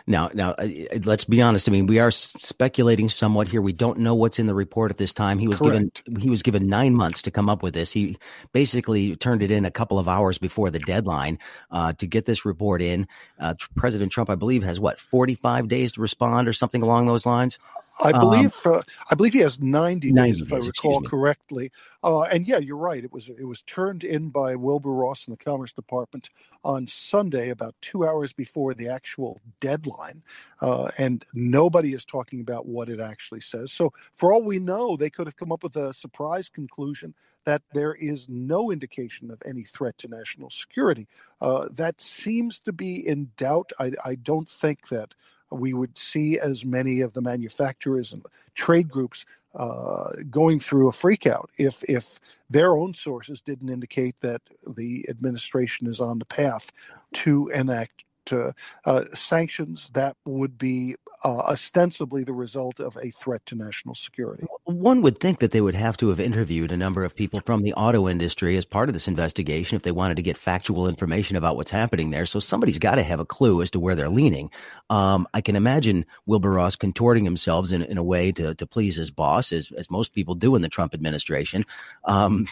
Now, 0.08 0.30
now, 0.34 0.52
uh, 0.52 0.68
let's 1.04 1.24
be 1.24 1.42
honest. 1.42 1.68
I 1.68 1.72
mean, 1.72 1.86
we 1.86 1.98
are 1.98 2.12
speculating 2.12 3.08
somewhat 3.08 3.48
here. 3.48 3.60
We 3.60 3.72
don't 3.72 3.98
know 3.98 4.14
what's 4.14 4.38
in 4.38 4.46
the 4.46 4.54
report 4.54 4.92
at 4.92 4.98
this 4.98 5.12
time. 5.12 5.38
He 5.40 5.48
was 5.48 5.58
Correct. 5.58 6.04
given 6.04 6.20
he 6.22 6.30
was 6.30 6.42
given 6.42 6.68
nine 6.68 6.94
months 6.94 7.22
to 7.22 7.32
come 7.32 7.48
up 7.48 7.62
with 7.62 7.74
this. 7.74 7.92
He 7.92 8.16
basically 8.52 9.16
turned 9.16 9.42
it 9.42 9.50
in 9.50 9.64
a 9.64 9.70
couple 9.70 9.98
of 9.98 10.06
hours 10.06 10.38
before 10.38 10.70
the 10.70 10.78
deadline 10.78 11.38
uh, 11.72 11.92
to 11.94 12.06
get 12.06 12.24
this 12.24 12.44
report 12.44 12.82
in. 12.82 13.08
Uh, 13.40 13.54
President 13.74 14.12
Trump, 14.12 14.30
I 14.30 14.36
believe, 14.36 14.62
has 14.62 14.78
what 14.78 15.00
forty 15.00 15.34
five 15.34 15.66
days 15.66 15.92
to 15.92 16.00
respond 16.00 16.46
or 16.46 16.52
something 16.52 16.82
along 16.82 17.06
those 17.06 17.26
lines. 17.26 17.58
I 17.98 18.10
um, 18.10 18.20
believe 18.20 18.54
um, 18.66 18.74
uh, 18.74 18.82
I 19.10 19.14
believe 19.14 19.32
he 19.32 19.40
has 19.40 19.60
90, 19.60 20.12
90 20.12 20.32
days, 20.32 20.40
if 20.40 20.52
I 20.52 20.58
recall 20.58 21.02
correctly. 21.02 21.72
Uh, 22.02 22.22
and 22.22 22.46
yeah, 22.46 22.58
you're 22.58 22.76
right. 22.76 23.02
It 23.02 23.12
was 23.12 23.28
it 23.28 23.44
was 23.44 23.62
turned 23.62 24.04
in 24.04 24.30
by 24.30 24.54
Wilbur 24.54 24.92
Ross 24.92 25.26
in 25.26 25.32
the 25.32 25.42
Commerce 25.42 25.72
Department 25.72 26.30
on 26.64 26.86
Sunday, 26.86 27.50
about 27.50 27.74
two 27.80 28.06
hours 28.06 28.32
before 28.32 28.74
the 28.74 28.88
actual 28.88 29.40
deadline. 29.60 30.22
Uh, 30.60 30.90
and 30.98 31.24
nobody 31.32 31.94
is 31.94 32.04
talking 32.04 32.40
about 32.40 32.66
what 32.66 32.88
it 32.88 33.00
actually 33.00 33.40
says. 33.40 33.72
So 33.72 33.92
for 34.12 34.32
all 34.32 34.42
we 34.42 34.58
know, 34.58 34.96
they 34.96 35.10
could 35.10 35.26
have 35.26 35.36
come 35.36 35.52
up 35.52 35.62
with 35.62 35.76
a 35.76 35.94
surprise 35.94 36.48
conclusion 36.48 37.14
that 37.46 37.62
there 37.72 37.94
is 37.94 38.28
no 38.28 38.72
indication 38.72 39.30
of 39.30 39.40
any 39.46 39.62
threat 39.62 39.96
to 39.98 40.08
national 40.08 40.50
security. 40.50 41.06
Uh, 41.40 41.68
that 41.70 42.00
seems 42.00 42.60
to 42.60 42.72
be 42.72 43.06
in 43.06 43.30
doubt. 43.36 43.72
I, 43.78 43.92
I 44.04 44.14
don't 44.16 44.50
think 44.50 44.88
that 44.88 45.14
we 45.50 45.74
would 45.74 45.96
see 45.96 46.38
as 46.38 46.64
many 46.64 47.00
of 47.00 47.12
the 47.12 47.22
manufacturers 47.22 48.12
and 48.12 48.24
trade 48.54 48.88
groups 48.88 49.24
uh, 49.54 50.12
going 50.28 50.60
through 50.60 50.88
a 50.88 50.92
freakout 50.92 51.46
if 51.56 51.82
if 51.84 52.20
their 52.50 52.76
own 52.76 52.92
sources 52.92 53.40
didn't 53.40 53.70
indicate 53.70 54.14
that 54.20 54.42
the 54.76 55.06
administration 55.08 55.86
is 55.86 56.00
on 56.00 56.18
the 56.18 56.24
path 56.26 56.70
to 57.12 57.48
enact 57.48 58.04
uh, 58.32 58.52
uh, 58.84 59.04
sanctions 59.14 59.90
that 59.94 60.16
would 60.24 60.58
be 60.58 60.94
uh, 61.24 61.38
ostensibly 61.38 62.24
the 62.24 62.32
result 62.32 62.80
of 62.80 62.96
a 62.96 63.10
threat 63.10 63.44
to 63.46 63.54
national 63.54 63.94
security. 63.94 64.44
One 64.64 65.02
would 65.02 65.18
think 65.18 65.40
that 65.40 65.50
they 65.50 65.60
would 65.60 65.74
have 65.74 65.96
to 65.98 66.08
have 66.08 66.20
interviewed 66.20 66.72
a 66.72 66.76
number 66.76 67.04
of 67.04 67.14
people 67.14 67.40
from 67.44 67.62
the 67.62 67.72
auto 67.74 68.08
industry 68.08 68.56
as 68.56 68.64
part 68.64 68.88
of 68.88 68.92
this 68.92 69.08
investigation 69.08 69.76
if 69.76 69.82
they 69.82 69.92
wanted 69.92 70.16
to 70.16 70.22
get 70.22 70.36
factual 70.36 70.88
information 70.88 71.36
about 71.36 71.56
what's 71.56 71.70
happening 71.70 72.10
there. 72.10 72.26
So 72.26 72.38
somebody's 72.38 72.78
got 72.78 72.96
to 72.96 73.02
have 73.02 73.20
a 73.20 73.24
clue 73.24 73.62
as 73.62 73.70
to 73.72 73.80
where 73.80 73.94
they're 73.94 74.08
leaning. 74.08 74.50
Um, 74.90 75.26
I 75.34 75.40
can 75.40 75.56
imagine 75.56 76.06
Wilbur 76.26 76.50
Ross 76.50 76.76
contorting 76.76 77.24
himself 77.24 77.72
in, 77.72 77.82
in 77.82 77.98
a 77.98 78.02
way 78.02 78.32
to, 78.32 78.54
to 78.54 78.66
please 78.66 78.96
his 78.96 79.10
boss, 79.10 79.52
as, 79.52 79.72
as 79.72 79.90
most 79.90 80.12
people 80.12 80.34
do 80.34 80.54
in 80.54 80.62
the 80.62 80.68
Trump 80.68 80.94
administration. 80.94 81.64
Um, 82.04 82.46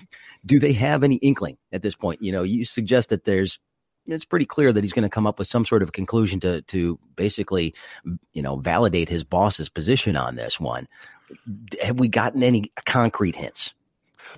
do 0.46 0.59
they 0.59 0.72
have 0.72 1.05
any 1.05 1.16
inkling 1.16 1.59
at 1.72 1.83
this 1.83 1.94
point? 1.94 2.22
You 2.22 2.33
know, 2.33 2.42
you 2.42 2.64
suggest 2.64 3.11
that 3.11 3.24
there's 3.24 3.59
it's 4.07 4.25
pretty 4.25 4.47
clear 4.47 4.73
that 4.73 4.85
he's 4.85 4.93
going 4.93 5.05
to 5.05 5.09
come 5.09 5.27
up 5.27 5.38
with 5.38 5.49
some 5.49 5.64
sort 5.64 5.83
of 5.83 5.93
conclusion 5.93 6.40
to 6.40 6.62
to 6.62 6.99
basically, 7.17 7.75
you 8.33 8.43
know, 8.43 8.57
validate 8.57 9.09
his 9.09 9.25
boss's 9.25 9.69
position 9.69 10.17
on 10.17 10.37
this 10.37 10.61
one. 10.61 10.88
Have 11.83 11.99
we 11.99 12.09
gotten 12.09 12.43
any 12.43 12.71
concrete 12.85 13.37
hints? 13.37 13.75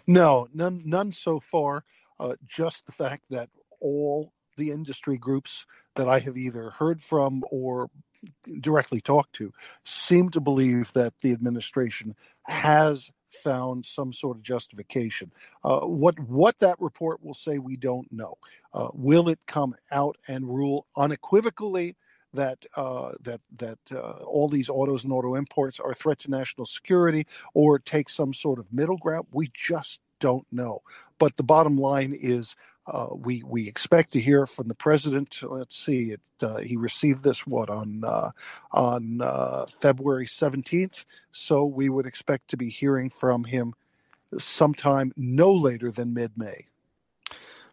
No, 0.06 0.48
none, 0.52 0.82
none 0.84 1.12
so 1.12 1.40
far. 1.40 1.84
Uh, 2.18 2.34
just 2.46 2.86
the 2.86 2.92
fact 2.92 3.24
that 3.30 3.50
all 3.80 4.32
the 4.56 4.70
industry 4.70 5.18
groups 5.18 5.66
that 5.96 6.08
I 6.08 6.18
have 6.20 6.36
either 6.36 6.70
heard 6.70 7.02
from 7.02 7.44
or 7.50 7.90
directly 8.60 9.00
talked 9.00 9.34
to 9.34 9.52
seem 9.84 10.30
to 10.30 10.40
believe 10.40 10.92
that 10.94 11.14
the 11.22 11.32
administration 11.32 12.14
has 12.44 13.10
found 13.42 13.86
some 13.86 14.12
sort 14.12 14.36
of 14.36 14.42
justification. 14.42 15.30
Uh, 15.64 15.80
what 15.80 16.18
what 16.20 16.58
that 16.58 16.80
report 16.80 17.22
will 17.22 17.34
say, 17.34 17.58
we 17.58 17.76
don't 17.76 18.10
know. 18.12 18.36
Uh, 18.72 18.88
will 18.92 19.28
it 19.28 19.38
come 19.46 19.74
out 19.90 20.16
and 20.28 20.48
rule 20.48 20.86
unequivocally 20.96 21.96
that 22.34 22.58
uh, 22.76 23.12
that 23.22 23.40
that 23.56 23.78
uh, 23.92 24.22
all 24.24 24.48
these 24.48 24.68
autos 24.68 25.04
and 25.04 25.12
auto 25.12 25.34
imports 25.34 25.80
are 25.80 25.92
a 25.92 25.94
threat 25.94 26.18
to 26.20 26.30
national 26.30 26.66
security, 26.66 27.26
or 27.54 27.78
take 27.78 28.08
some 28.08 28.34
sort 28.34 28.58
of 28.58 28.72
middle 28.72 28.98
ground? 28.98 29.26
We 29.32 29.50
just 29.54 30.00
don't 30.20 30.46
know. 30.50 30.80
But 31.18 31.36
the 31.36 31.42
bottom 31.42 31.76
line 31.76 32.16
is 32.18 32.56
uh, 32.86 33.08
we 33.12 33.42
we 33.42 33.68
expect 33.68 34.12
to 34.12 34.20
hear 34.20 34.46
from 34.46 34.68
the 34.68 34.74
president. 34.74 35.40
Let's 35.42 35.76
see, 35.76 36.12
it, 36.12 36.20
uh, 36.40 36.58
he 36.58 36.76
received 36.76 37.24
this 37.24 37.46
what 37.46 37.70
on 37.70 38.02
uh, 38.04 38.30
on 38.72 39.20
uh, 39.20 39.66
February 39.80 40.26
seventeenth, 40.26 41.04
so 41.32 41.64
we 41.64 41.88
would 41.88 42.06
expect 42.06 42.48
to 42.48 42.56
be 42.56 42.68
hearing 42.68 43.10
from 43.10 43.44
him 43.44 43.74
sometime 44.38 45.12
no 45.16 45.52
later 45.52 45.90
than 45.90 46.14
mid 46.14 46.36
May. 46.36 46.66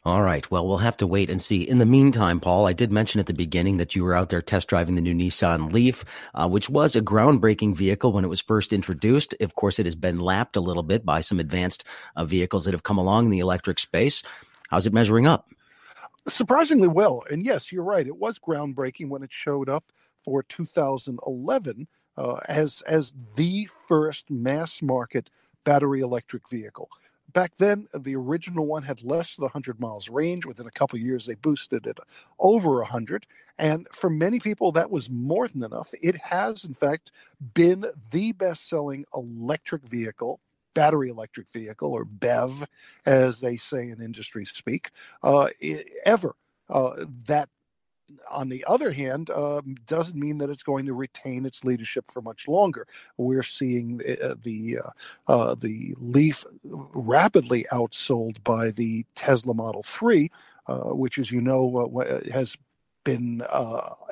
All 0.06 0.22
right. 0.22 0.50
Well, 0.52 0.68
we'll 0.68 0.80
have 0.80 0.98
to 0.98 1.08
wait 1.08 1.30
and 1.30 1.42
see. 1.42 1.62
In 1.62 1.78
the 1.78 1.86
meantime, 1.86 2.42
Paul, 2.42 2.68
I 2.68 2.74
did 2.74 2.92
mention 2.92 3.22
at 3.22 3.26
the 3.26 3.34
beginning 3.34 3.78
that 3.78 3.96
you 3.96 4.04
were 4.04 4.14
out 4.14 4.28
there 4.28 4.42
test 4.42 4.68
driving 4.68 4.96
the 4.96 5.02
new 5.02 5.14
Nissan 5.14 5.72
Leaf, 5.72 6.04
uh, 6.34 6.50
which 6.50 6.70
was 6.70 6.98
a 6.98 7.02
groundbreaking 7.02 7.74
vehicle 7.74 8.12
when 8.12 8.26
it 8.26 8.30
was 8.30 8.42
first 8.42 8.74
introduced. 8.74 9.34
Of 9.40 9.56
course, 9.56 9.80
it 9.80 9.86
has 9.86 9.96
been 9.96 10.20
lapped 10.20 10.58
a 10.58 10.62
little 10.62 10.84
bit 10.84 11.06
by 11.06 11.22
some 11.22 11.40
advanced 11.40 11.86
uh, 12.18 12.26
vehicles 12.26 12.66
that 12.66 12.74
have 12.74 12.84
come 12.84 12.98
along 12.98 13.26
in 13.26 13.32
the 13.32 13.40
electric 13.40 13.80
space. 13.80 14.24
How's 14.74 14.88
it 14.88 14.94
measuring 14.94 15.28
up? 15.28 15.52
Surprisingly 16.28 16.88
well. 16.88 17.24
And 17.30 17.46
yes, 17.46 17.72
you're 17.72 17.84
right. 17.84 18.08
It 18.08 18.18
was 18.18 18.40
groundbreaking 18.40 19.08
when 19.08 19.22
it 19.22 19.32
showed 19.32 19.70
up 19.70 19.92
for 20.24 20.42
2011 20.42 21.88
uh, 22.18 22.38
as 22.50 22.82
as 22.88 23.14
the 23.36 23.70
first 23.88 24.32
mass 24.32 24.82
market 24.82 25.30
battery 25.64 26.02
electric 26.02 26.50
vehicle. 26.50 26.90
Back 27.32 27.58
then, 27.58 27.86
the 27.94 28.16
original 28.16 28.66
one 28.66 28.82
had 28.82 29.04
less 29.04 29.36
than 29.36 29.44
100 29.44 29.80
miles 29.80 30.10
range. 30.10 30.44
Within 30.44 30.66
a 30.66 30.72
couple 30.72 30.98
years, 30.98 31.28
they 31.28 31.36
boosted 31.36 31.86
it 31.86 32.00
over 32.40 32.78
100. 32.78 33.28
And 33.60 33.88
for 33.92 34.10
many 34.10 34.40
people, 34.40 34.72
that 34.72 34.90
was 34.90 35.08
more 35.08 35.48
than 35.48 35.64
enough. 35.64 35.94
It 36.02 36.18
has, 36.18 36.66
in 36.66 36.74
fact, 36.74 37.12
been 37.54 37.86
the 38.10 38.32
best 38.32 38.68
selling 38.68 39.06
electric 39.14 39.84
vehicle 39.84 40.40
battery 40.74 41.10
electric 41.10 41.50
vehicle 41.52 41.92
or 41.92 42.06
BEV, 42.06 42.66
as 43.06 43.40
they 43.40 43.58
say 43.58 43.90
in 43.90 44.02
industry 44.02 44.46
speak, 44.46 44.92
uh, 45.22 45.50
ever. 46.06 46.36
Uh, 46.70 47.06
that 47.26 47.50
on 48.30 48.50
the 48.50 48.64
other 48.68 48.92
hand, 48.92 49.30
uh, 49.30 49.62
doesn't 49.86 50.20
mean 50.20 50.38
that 50.40 50.50
it's 50.50 50.64
going 50.64 50.86
to 50.86 50.94
retain 50.94 51.46
its 51.46 51.64
leadership 51.64 52.06
for 52.12 52.22
much 52.22 52.48
longer. 52.48 52.88
We're 53.18 53.44
seeing 53.44 54.02
uh, 54.02 54.36
the 54.42 54.80
uh, 54.80 55.32
uh 55.32 55.56
the 55.56 55.96
Leaf 55.98 56.46
rapidly 56.64 57.66
outsold 57.72 58.44
by 58.44 58.72
the 58.72 59.06
Tesla 59.16 59.54
Model 59.54 59.84
Three, 59.84 60.32
uh, 60.68 60.94
which, 60.94 61.18
as 61.18 61.32
you 61.32 61.42
know, 61.42 61.92
uh, 62.00 62.32
has 62.32 62.58
been 63.04 63.42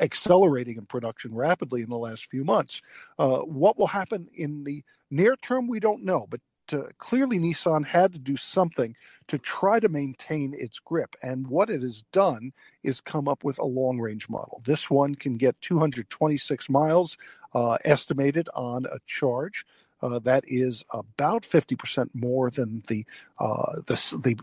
accelerating 0.01 0.77
in 0.77 0.85
production 0.85 1.33
rapidly 1.33 1.81
in 1.81 1.89
the 1.89 1.97
last 1.97 2.25
few 2.25 2.43
months. 2.43 2.81
what 3.17 3.77
will 3.77 3.87
happen 3.87 4.27
in 4.33 4.65
the 4.65 4.83
near 5.09 5.37
term, 5.37 5.67
we 5.67 5.79
don't 5.79 6.03
know, 6.03 6.27
but 6.29 6.41
uh, 6.71 6.83
clearly 6.97 7.39
Nissan 7.39 7.85
had 7.85 8.13
to 8.13 8.19
do 8.19 8.37
something 8.37 8.95
to 9.27 9.37
try 9.37 9.79
to 9.79 9.89
maintain 9.89 10.53
its 10.57 10.79
grip. 10.79 11.15
And 11.21 11.47
what 11.47 11.69
it 11.69 11.81
has 11.81 12.03
done 12.11 12.53
is 12.83 13.01
come 13.01 13.27
up 13.27 13.43
with 13.43 13.59
a 13.59 13.65
long 13.65 13.99
range 13.99 14.29
model. 14.29 14.61
This 14.65 14.89
one 14.89 15.15
can 15.15 15.37
get 15.37 15.59
226 15.61 16.69
miles 16.69 17.17
uh, 17.53 17.77
estimated 17.83 18.49
on 18.53 18.85
a 18.85 18.99
charge. 19.07 19.65
Uh, 20.01 20.19
that 20.19 20.43
is 20.47 20.83
about 20.91 21.43
50% 21.43 22.09
more 22.13 22.49
than 22.49 22.83
the, 22.87 23.05
uh, 23.39 23.81
the, 23.85 24.19
the 24.23 24.37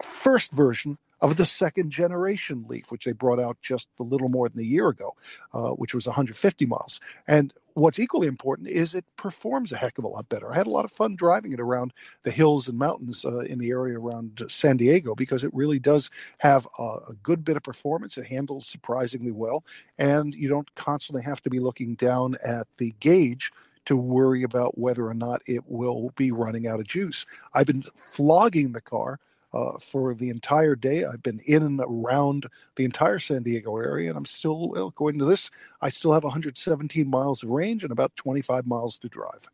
first 0.00 0.52
version 0.52 0.98
of 1.22 1.36
the 1.36 1.46
second 1.46 1.90
generation 1.90 2.64
Leaf, 2.68 2.90
which 2.90 3.04
they 3.04 3.12
brought 3.12 3.38
out 3.38 3.56
just 3.62 3.88
a 4.00 4.02
little 4.02 4.28
more 4.28 4.48
than 4.48 4.60
a 4.60 4.64
year 4.64 4.88
ago, 4.88 5.14
uh, 5.54 5.70
which 5.70 5.94
was 5.94 6.06
150 6.06 6.66
miles. 6.66 7.00
And 7.28 7.54
what's 7.74 7.98
equally 7.98 8.26
important 8.26 8.68
is 8.68 8.94
it 8.94 9.04
performs 9.16 9.72
a 9.72 9.76
heck 9.76 9.98
of 9.98 10.04
a 10.04 10.08
lot 10.08 10.28
better. 10.28 10.50
I 10.52 10.56
had 10.56 10.66
a 10.66 10.70
lot 10.70 10.84
of 10.84 10.92
fun 10.92 11.16
driving 11.16 11.52
it 11.52 11.60
around 11.60 11.92
the 12.22 12.30
hills 12.30 12.68
and 12.68 12.78
mountains 12.78 13.24
uh, 13.24 13.40
in 13.40 13.58
the 13.58 13.70
area 13.70 13.98
around 13.98 14.42
San 14.48 14.76
Diego 14.76 15.14
because 15.14 15.44
it 15.44 15.54
really 15.54 15.78
does 15.78 16.10
have 16.38 16.66
a, 16.78 16.82
a, 16.82 17.14
good 17.22 17.44
bit 17.44 17.56
of 17.56 17.62
performance. 17.62 18.18
It 18.18 18.26
handles 18.26 18.66
surprisingly 18.66 19.32
well, 19.32 19.64
and 19.98 20.34
you 20.34 20.48
don't 20.48 20.72
constantly 20.74 21.22
have 21.22 21.42
to 21.42 21.50
be 21.50 21.60
looking 21.60 21.94
down 21.94 22.36
at 22.44 22.66
the 22.78 22.94
gauge 23.00 23.50
to 23.84 23.96
worry 23.96 24.42
about 24.42 24.78
whether 24.78 25.06
or 25.06 25.14
not 25.14 25.42
it 25.46 25.62
will 25.66 26.12
be 26.16 26.30
running 26.30 26.66
out 26.66 26.80
of 26.80 26.86
juice. 26.86 27.26
I've 27.54 27.66
been 27.66 27.84
flogging 27.94 28.72
the 28.72 28.80
car 28.80 29.18
uh, 29.54 29.78
for 29.78 30.14
the 30.14 30.30
entire 30.30 30.74
day. 30.74 31.04
I've 31.04 31.22
been 31.22 31.40
in 31.46 31.62
and 31.62 31.80
around 31.80 32.46
the 32.76 32.84
entire 32.84 33.18
San 33.18 33.42
Diego 33.42 33.76
area, 33.76 34.08
and 34.08 34.16
I'm 34.16 34.26
still, 34.26 34.68
well, 34.68 34.88
according 34.88 35.18
to 35.20 35.26
this, 35.26 35.50
I 35.80 35.88
still 35.88 36.12
have 36.12 36.24
117 36.24 37.08
miles 37.08 37.42
of 37.42 37.50
range 37.50 37.82
and 37.82 37.92
about 37.92 38.16
25 38.16 38.66
miles 38.66 38.98
to 38.98 39.08
drive. 39.08 39.48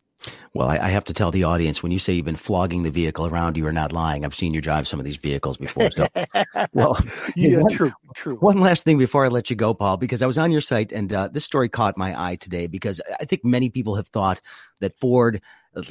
Well, 0.52 0.68
I, 0.68 0.78
I, 0.78 0.88
have 0.88 1.04
to 1.04 1.14
tell 1.14 1.30
the 1.30 1.44
audience 1.44 1.82
when 1.82 1.92
you 1.92 2.00
say 2.00 2.12
you've 2.12 2.24
been 2.24 2.34
flogging 2.34 2.82
the 2.82 2.90
vehicle 2.90 3.26
around, 3.26 3.56
you 3.56 3.66
are 3.66 3.72
not 3.72 3.92
lying. 3.92 4.24
I've 4.24 4.34
seen 4.34 4.52
you 4.52 4.61
drive 4.61 4.88
some 4.88 4.98
of 4.98 5.04
these 5.04 5.16
vehicles 5.16 5.56
before. 5.56 5.90
So, 5.92 6.08
well, 6.72 6.98
yeah, 7.37 7.58
one, 7.61 7.70
true, 7.70 7.92
true. 8.14 8.37
One 8.37 8.61
last 8.61 8.84
thing 8.84 8.98
before 8.98 9.24
I 9.24 9.28
let 9.28 9.48
you 9.48 9.54
go, 9.54 9.74
Paul, 9.74 9.96
because 9.96 10.22
I 10.22 10.26
was 10.26 10.37
on 10.37 10.50
your 10.50 10.61
site 10.61 10.90
and 10.90 11.12
uh, 11.12 11.28
this 11.28 11.44
story 11.44 11.68
caught 11.68 11.96
my 11.96 12.20
eye 12.20 12.34
today 12.34 12.66
because 12.66 13.00
I 13.20 13.26
think 13.26 13.44
many 13.44 13.70
people 13.70 13.94
have 13.94 14.08
thought 14.08 14.40
that 14.80 14.98
Ford 14.98 15.40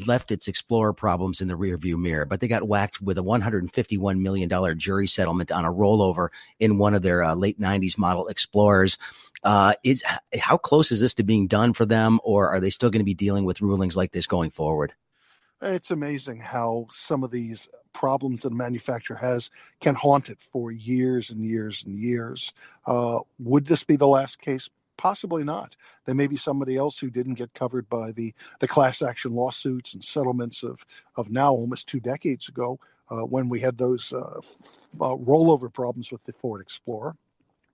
left 0.05 0.31
its 0.31 0.47
Explorer 0.47 0.93
problems 0.93 1.41
in 1.41 1.47
the 1.47 1.57
rearview 1.57 1.97
mirror, 1.97 2.25
but 2.25 2.39
they 2.39 2.47
got 2.47 2.67
whacked 2.67 3.01
with 3.01 3.17
a 3.17 3.23
$151 3.23 4.19
million 4.19 4.77
jury 4.77 5.07
settlement 5.07 5.51
on 5.51 5.65
a 5.65 5.71
rollover 5.71 6.29
in 6.59 6.77
one 6.77 6.93
of 6.93 7.01
their 7.01 7.23
uh, 7.23 7.35
late 7.35 7.59
90s 7.59 7.97
model 7.97 8.27
Explorers. 8.27 8.97
Uh, 9.43 9.73
is 9.83 10.03
how 10.39 10.57
close 10.57 10.91
is 10.91 10.99
this 10.99 11.13
to 11.13 11.23
being 11.23 11.47
done 11.47 11.73
for 11.73 11.85
them, 11.85 12.19
or 12.23 12.49
are 12.49 12.59
they 12.59 12.69
still 12.69 12.89
going 12.89 12.99
to 12.99 13.05
be 13.05 13.13
dealing 13.13 13.45
with 13.45 13.61
rulings 13.61 13.95
like 13.95 14.11
this 14.11 14.27
going 14.27 14.49
forward? 14.49 14.93
It's 15.61 15.91
amazing 15.91 16.39
how 16.39 16.87
some 16.91 17.23
of 17.23 17.31
these 17.31 17.67
problems 17.93 18.43
that 18.43 18.51
a 18.51 18.55
manufacturer 18.55 19.17
has 19.17 19.49
can 19.79 19.95
haunt 19.95 20.29
it 20.29 20.39
for 20.39 20.71
years 20.71 21.31
and 21.31 21.43
years 21.43 21.83
and 21.83 21.97
years. 21.97 22.53
Uh, 22.85 23.19
would 23.39 23.65
this 23.65 23.83
be 23.83 23.95
the 23.95 24.07
last 24.07 24.39
case? 24.39 24.69
Possibly 24.97 25.43
not. 25.43 25.75
There 26.05 26.15
may 26.15 26.27
be 26.27 26.37
somebody 26.37 26.75
else 26.75 26.99
who 26.99 27.09
didn't 27.09 27.35
get 27.35 27.53
covered 27.53 27.87
by 27.87 28.11
the, 28.11 28.33
the 28.59 28.67
class 28.67 29.01
action 29.01 29.33
lawsuits 29.33 29.93
and 29.93 30.03
settlements 30.03 30.63
of, 30.63 30.85
of 31.15 31.29
now 31.29 31.51
almost 31.51 31.87
two 31.87 31.99
decades 31.99 32.49
ago 32.49 32.79
uh, 33.09 33.21
when 33.21 33.49
we 33.49 33.61
had 33.61 33.77
those 33.77 34.11
uh, 34.11 34.39
uh, 34.99 35.15
rollover 35.15 35.71
problems 35.71 36.11
with 36.11 36.23
the 36.25 36.33
Ford 36.33 36.61
Explorer. 36.61 37.15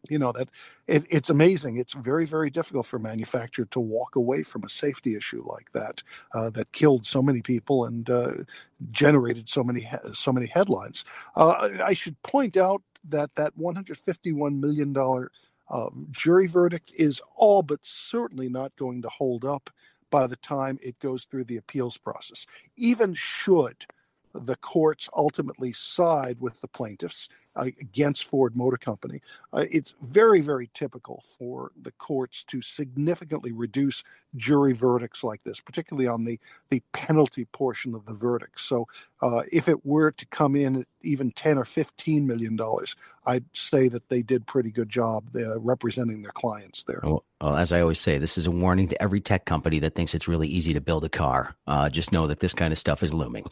You 0.10 0.20
know 0.20 0.34
that 0.34 0.50
it, 0.86 1.06
it's 1.10 1.30
amazing. 1.30 1.78
It's 1.78 1.94
very 1.94 2.26
very 2.26 2.50
difficult 2.50 2.88
for 2.88 2.98
a 2.98 3.00
manufacturer 3.00 3.66
to 3.72 3.80
walk 3.80 4.18
away 4.18 4.44
from 4.44 4.66
a 4.66 4.70
safety 4.70 5.16
issue 5.16 5.46
like 5.48 5.72
that 5.72 6.04
uh, 6.34 6.50
that 6.50 6.74
killed 6.74 7.06
so 7.06 7.22
many 7.22 7.42
people 7.42 7.86
and 7.86 8.10
uh, 8.10 8.34
generated 8.92 9.48
so 9.48 9.64
many 9.64 9.90
so 10.14 10.34
many 10.34 10.48
headlines. 10.48 11.06
Uh, 11.38 11.70
i 11.86 11.94
should 11.94 12.22
point 12.22 12.58
out 12.58 12.82
that 13.08 13.34
that 13.36 13.58
151 13.58 14.60
million 14.60 14.92
dollar 14.92 15.32
uh, 15.74 15.90
jury 16.12 16.46
verdict 16.46 16.94
is 16.96 17.20
all 17.36 17.64
but 17.64 17.80
certainly 17.82 18.48
not 18.48 18.76
going 18.78 19.02
to 19.02 19.10
hold 19.10 19.44
up 19.44 19.72
by 20.12 20.28
the 20.28 20.36
time 20.36 20.78
it 20.84 21.00
goes 21.00 21.24
through 21.24 21.44
the 21.44 21.58
appeals 21.58 21.98
process. 21.98 22.46
Even 22.78 23.16
should 23.16 23.86
the 24.36 24.56
courts 24.58 25.10
ultimately 25.16 25.74
side 25.74 26.40
with 26.40 26.62
the 26.62 26.68
plaintiffs 26.68 27.28
against 27.56 28.26
Ford 28.26 28.56
Motor 28.56 28.78
Company. 28.78 29.22
Uh, 29.52 29.66
it's 29.70 29.94
very, 30.02 30.42
very 30.42 30.70
typical 30.74 31.24
for 31.38 31.72
the 31.80 31.92
courts 31.92 32.44
to 32.46 32.62
significantly 32.62 33.52
reduce 33.52 34.04
jury 34.36 34.74
verdicts 34.74 35.24
like 35.24 35.44
this, 35.44 35.60
particularly 35.60 36.08
on 36.08 36.26
the, 36.26 36.40
the 36.70 36.82
penalty 36.92 37.46
portion 37.46 37.94
of 37.94 38.06
the 38.06 38.14
verdict. 38.14 38.60
So 38.60 38.88
uh, 39.22 39.44
if 39.52 39.70
it 39.70 39.86
were 39.86 40.12
to 40.12 40.26
come 40.28 40.56
in 40.56 40.82
at 40.82 40.88
even 41.02 41.32
10 41.32 41.58
or 41.58 41.66
15 41.66 42.26
million 42.26 42.56
dollars, 42.56 42.96
I'd 43.26 43.46
say 43.54 43.88
that 43.88 44.10
they 44.10 44.22
did 44.22 44.48
pretty 44.48 44.72
good 44.72 44.90
job 44.90 45.26
representing 45.34 46.24
their 46.24 46.32
clients 46.32 46.84
there. 46.84 47.00
Well, 47.04 47.24
well, 47.44 47.58
as 47.58 47.74
I 47.74 47.82
always 47.82 48.00
say, 48.00 48.18
this 48.20 48.38
is 48.38 48.48
a 48.48 48.52
warning 48.52 48.88
to 48.88 49.02
every 49.02 49.20
tech 49.20 49.44
company 49.44 49.80
that 49.80 49.96
thinks 49.96 50.16
it's 50.16 50.30
really 50.30 50.48
easy 50.48 50.74
to 50.76 50.80
build 50.80 51.04
a 51.04 51.10
car. 51.10 51.58
Uh, 51.68 51.90
just 51.90 52.14
know 52.14 52.26
that 52.28 52.40
this 52.40 52.54
kind 52.54 52.72
of 52.72 52.80
stuff 52.80 53.04
is 53.04 53.14
looming. 53.14 53.46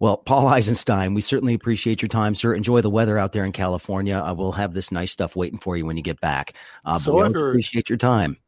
Well, 0.00 0.16
Paul 0.16 0.46
Eisenstein, 0.46 1.12
we 1.12 1.20
certainly 1.20 1.52
appreciate 1.52 2.00
your 2.00 2.08
time, 2.08 2.34
sir. 2.34 2.54
Enjoy 2.54 2.80
the 2.80 2.88
weather 2.88 3.18
out 3.18 3.32
there 3.32 3.44
in 3.44 3.52
California. 3.52 4.16
Uh, 4.16 4.32
we'll 4.32 4.52
have 4.52 4.72
this 4.72 4.90
nice 4.90 5.12
stuff 5.12 5.36
waiting 5.36 5.58
for 5.58 5.76
you 5.76 5.84
when 5.84 5.98
you 5.98 6.02
get 6.02 6.18
back. 6.18 6.54
Uh, 6.86 6.98
so 6.98 7.12
but 7.12 7.34
we 7.34 7.48
appreciate 7.48 7.90
your 7.90 7.98
time. 7.98 8.38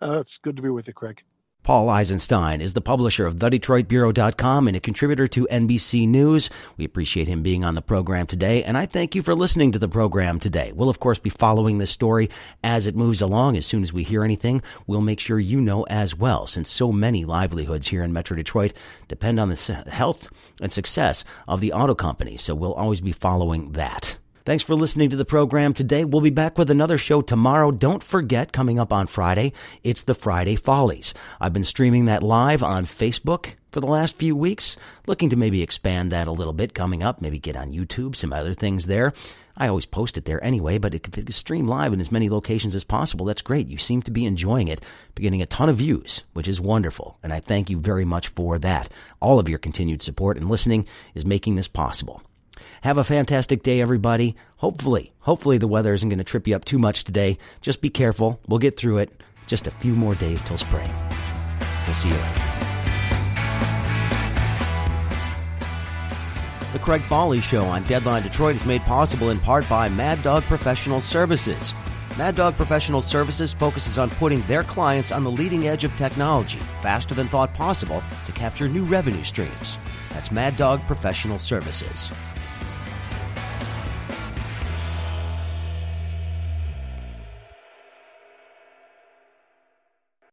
Uh, 0.00 0.18
it's 0.20 0.38
good 0.38 0.54
to 0.54 0.62
be 0.62 0.70
with 0.70 0.86
you, 0.86 0.92
Craig. 0.92 1.24
Paul 1.62 1.90
Eisenstein 1.90 2.62
is 2.62 2.72
the 2.72 2.80
publisher 2.80 3.26
of 3.26 3.36
TheDetroitBureau.com 3.36 4.66
and 4.66 4.76
a 4.76 4.80
contributor 4.80 5.28
to 5.28 5.46
NBC 5.50 6.08
News. 6.08 6.48
We 6.78 6.86
appreciate 6.86 7.28
him 7.28 7.42
being 7.42 7.64
on 7.64 7.74
the 7.74 7.82
program 7.82 8.26
today, 8.26 8.64
and 8.64 8.78
I 8.78 8.86
thank 8.86 9.14
you 9.14 9.22
for 9.22 9.34
listening 9.34 9.70
to 9.72 9.78
the 9.78 9.86
program 9.86 10.40
today. 10.40 10.72
We'll, 10.74 10.88
of 10.88 11.00
course, 11.00 11.18
be 11.18 11.28
following 11.28 11.76
this 11.76 11.90
story 11.90 12.30
as 12.64 12.86
it 12.86 12.96
moves 12.96 13.20
along. 13.20 13.58
As 13.58 13.66
soon 13.66 13.82
as 13.82 13.92
we 13.92 14.04
hear 14.04 14.24
anything, 14.24 14.62
we'll 14.86 15.02
make 15.02 15.20
sure 15.20 15.38
you 15.38 15.60
know 15.60 15.82
as 15.84 16.16
well, 16.16 16.46
since 16.46 16.70
so 16.70 16.92
many 16.92 17.26
livelihoods 17.26 17.88
here 17.88 18.02
in 18.02 18.12
Metro 18.12 18.36
Detroit 18.36 18.72
depend 19.06 19.38
on 19.38 19.50
the 19.50 19.84
health 19.92 20.28
and 20.62 20.72
success 20.72 21.24
of 21.46 21.60
the 21.60 21.74
auto 21.74 21.94
company. 21.94 22.38
So 22.38 22.54
we'll 22.54 22.72
always 22.72 23.02
be 23.02 23.12
following 23.12 23.72
that. 23.72 24.16
Thanks 24.50 24.64
for 24.64 24.74
listening 24.74 25.10
to 25.10 25.16
the 25.16 25.24
program 25.24 25.72
today. 25.74 26.04
We'll 26.04 26.22
be 26.22 26.30
back 26.30 26.58
with 26.58 26.72
another 26.72 26.98
show 26.98 27.20
tomorrow. 27.20 27.70
Don't 27.70 28.02
forget, 28.02 28.52
coming 28.52 28.80
up 28.80 28.92
on 28.92 29.06
Friday, 29.06 29.52
it's 29.84 30.02
the 30.02 30.12
Friday 30.12 30.56
Follies. 30.56 31.14
I've 31.40 31.52
been 31.52 31.62
streaming 31.62 32.06
that 32.06 32.24
live 32.24 32.60
on 32.60 32.84
Facebook 32.84 33.52
for 33.70 33.78
the 33.78 33.86
last 33.86 34.16
few 34.16 34.34
weeks, 34.34 34.76
looking 35.06 35.30
to 35.30 35.36
maybe 35.36 35.62
expand 35.62 36.10
that 36.10 36.26
a 36.26 36.32
little 36.32 36.52
bit 36.52 36.74
coming 36.74 37.00
up, 37.00 37.22
maybe 37.22 37.38
get 37.38 37.56
on 37.56 37.70
YouTube, 37.70 38.16
some 38.16 38.32
other 38.32 38.52
things 38.52 38.88
there. 38.88 39.12
I 39.56 39.68
always 39.68 39.86
post 39.86 40.18
it 40.18 40.24
there 40.24 40.42
anyway, 40.42 40.78
but 40.78 40.96
it 40.96 41.04
can 41.04 41.30
stream 41.30 41.68
live 41.68 41.92
in 41.92 42.00
as 42.00 42.10
many 42.10 42.28
locations 42.28 42.74
as 42.74 42.82
possible, 42.82 43.26
that's 43.26 43.42
great. 43.42 43.68
You 43.68 43.78
seem 43.78 44.02
to 44.02 44.10
be 44.10 44.26
enjoying 44.26 44.66
it, 44.66 44.80
getting 45.14 45.42
a 45.42 45.46
ton 45.46 45.68
of 45.68 45.76
views, 45.76 46.24
which 46.32 46.48
is 46.48 46.60
wonderful. 46.60 47.18
And 47.22 47.32
I 47.32 47.38
thank 47.38 47.70
you 47.70 47.78
very 47.78 48.04
much 48.04 48.26
for 48.26 48.58
that. 48.58 48.90
All 49.20 49.38
of 49.38 49.48
your 49.48 49.60
continued 49.60 50.02
support 50.02 50.36
and 50.36 50.50
listening 50.50 50.88
is 51.14 51.24
making 51.24 51.54
this 51.54 51.68
possible. 51.68 52.20
Have 52.82 52.98
a 52.98 53.04
fantastic 53.04 53.62
day, 53.62 53.80
everybody. 53.80 54.36
Hopefully, 54.56 55.12
hopefully 55.20 55.58
the 55.58 55.68
weather 55.68 55.94
isn't 55.94 56.08
going 56.08 56.18
to 56.18 56.24
trip 56.24 56.46
you 56.46 56.56
up 56.56 56.64
too 56.64 56.78
much 56.78 57.04
today. 57.04 57.38
Just 57.60 57.80
be 57.80 57.90
careful. 57.90 58.40
We'll 58.46 58.58
get 58.58 58.76
through 58.76 58.98
it. 58.98 59.22
Just 59.46 59.66
a 59.66 59.70
few 59.70 59.94
more 59.94 60.14
days 60.14 60.40
till 60.42 60.58
spring. 60.58 60.90
We'll 61.86 61.94
see 61.94 62.08
you 62.08 62.14
later. 62.14 62.50
The 66.72 66.78
Craig 66.78 67.02
Fahle 67.02 67.40
Show 67.40 67.64
on 67.64 67.82
Deadline 67.82 68.22
Detroit 68.22 68.54
is 68.54 68.64
made 68.64 68.82
possible 68.82 69.30
in 69.30 69.40
part 69.40 69.68
by 69.68 69.88
Mad 69.88 70.22
Dog 70.22 70.44
Professional 70.44 71.00
Services. 71.00 71.74
Mad 72.16 72.36
Dog 72.36 72.54
Professional 72.54 73.02
Services 73.02 73.52
focuses 73.52 73.98
on 73.98 74.10
putting 74.10 74.42
their 74.42 74.62
clients 74.62 75.10
on 75.10 75.24
the 75.24 75.30
leading 75.30 75.66
edge 75.66 75.82
of 75.82 75.96
technology 75.96 76.60
faster 76.80 77.14
than 77.14 77.26
thought 77.26 77.52
possible 77.54 78.04
to 78.26 78.32
capture 78.32 78.68
new 78.68 78.84
revenue 78.84 79.24
streams. 79.24 79.78
That's 80.10 80.30
Mad 80.30 80.56
Dog 80.56 80.84
Professional 80.86 81.40
Services. 81.40 82.10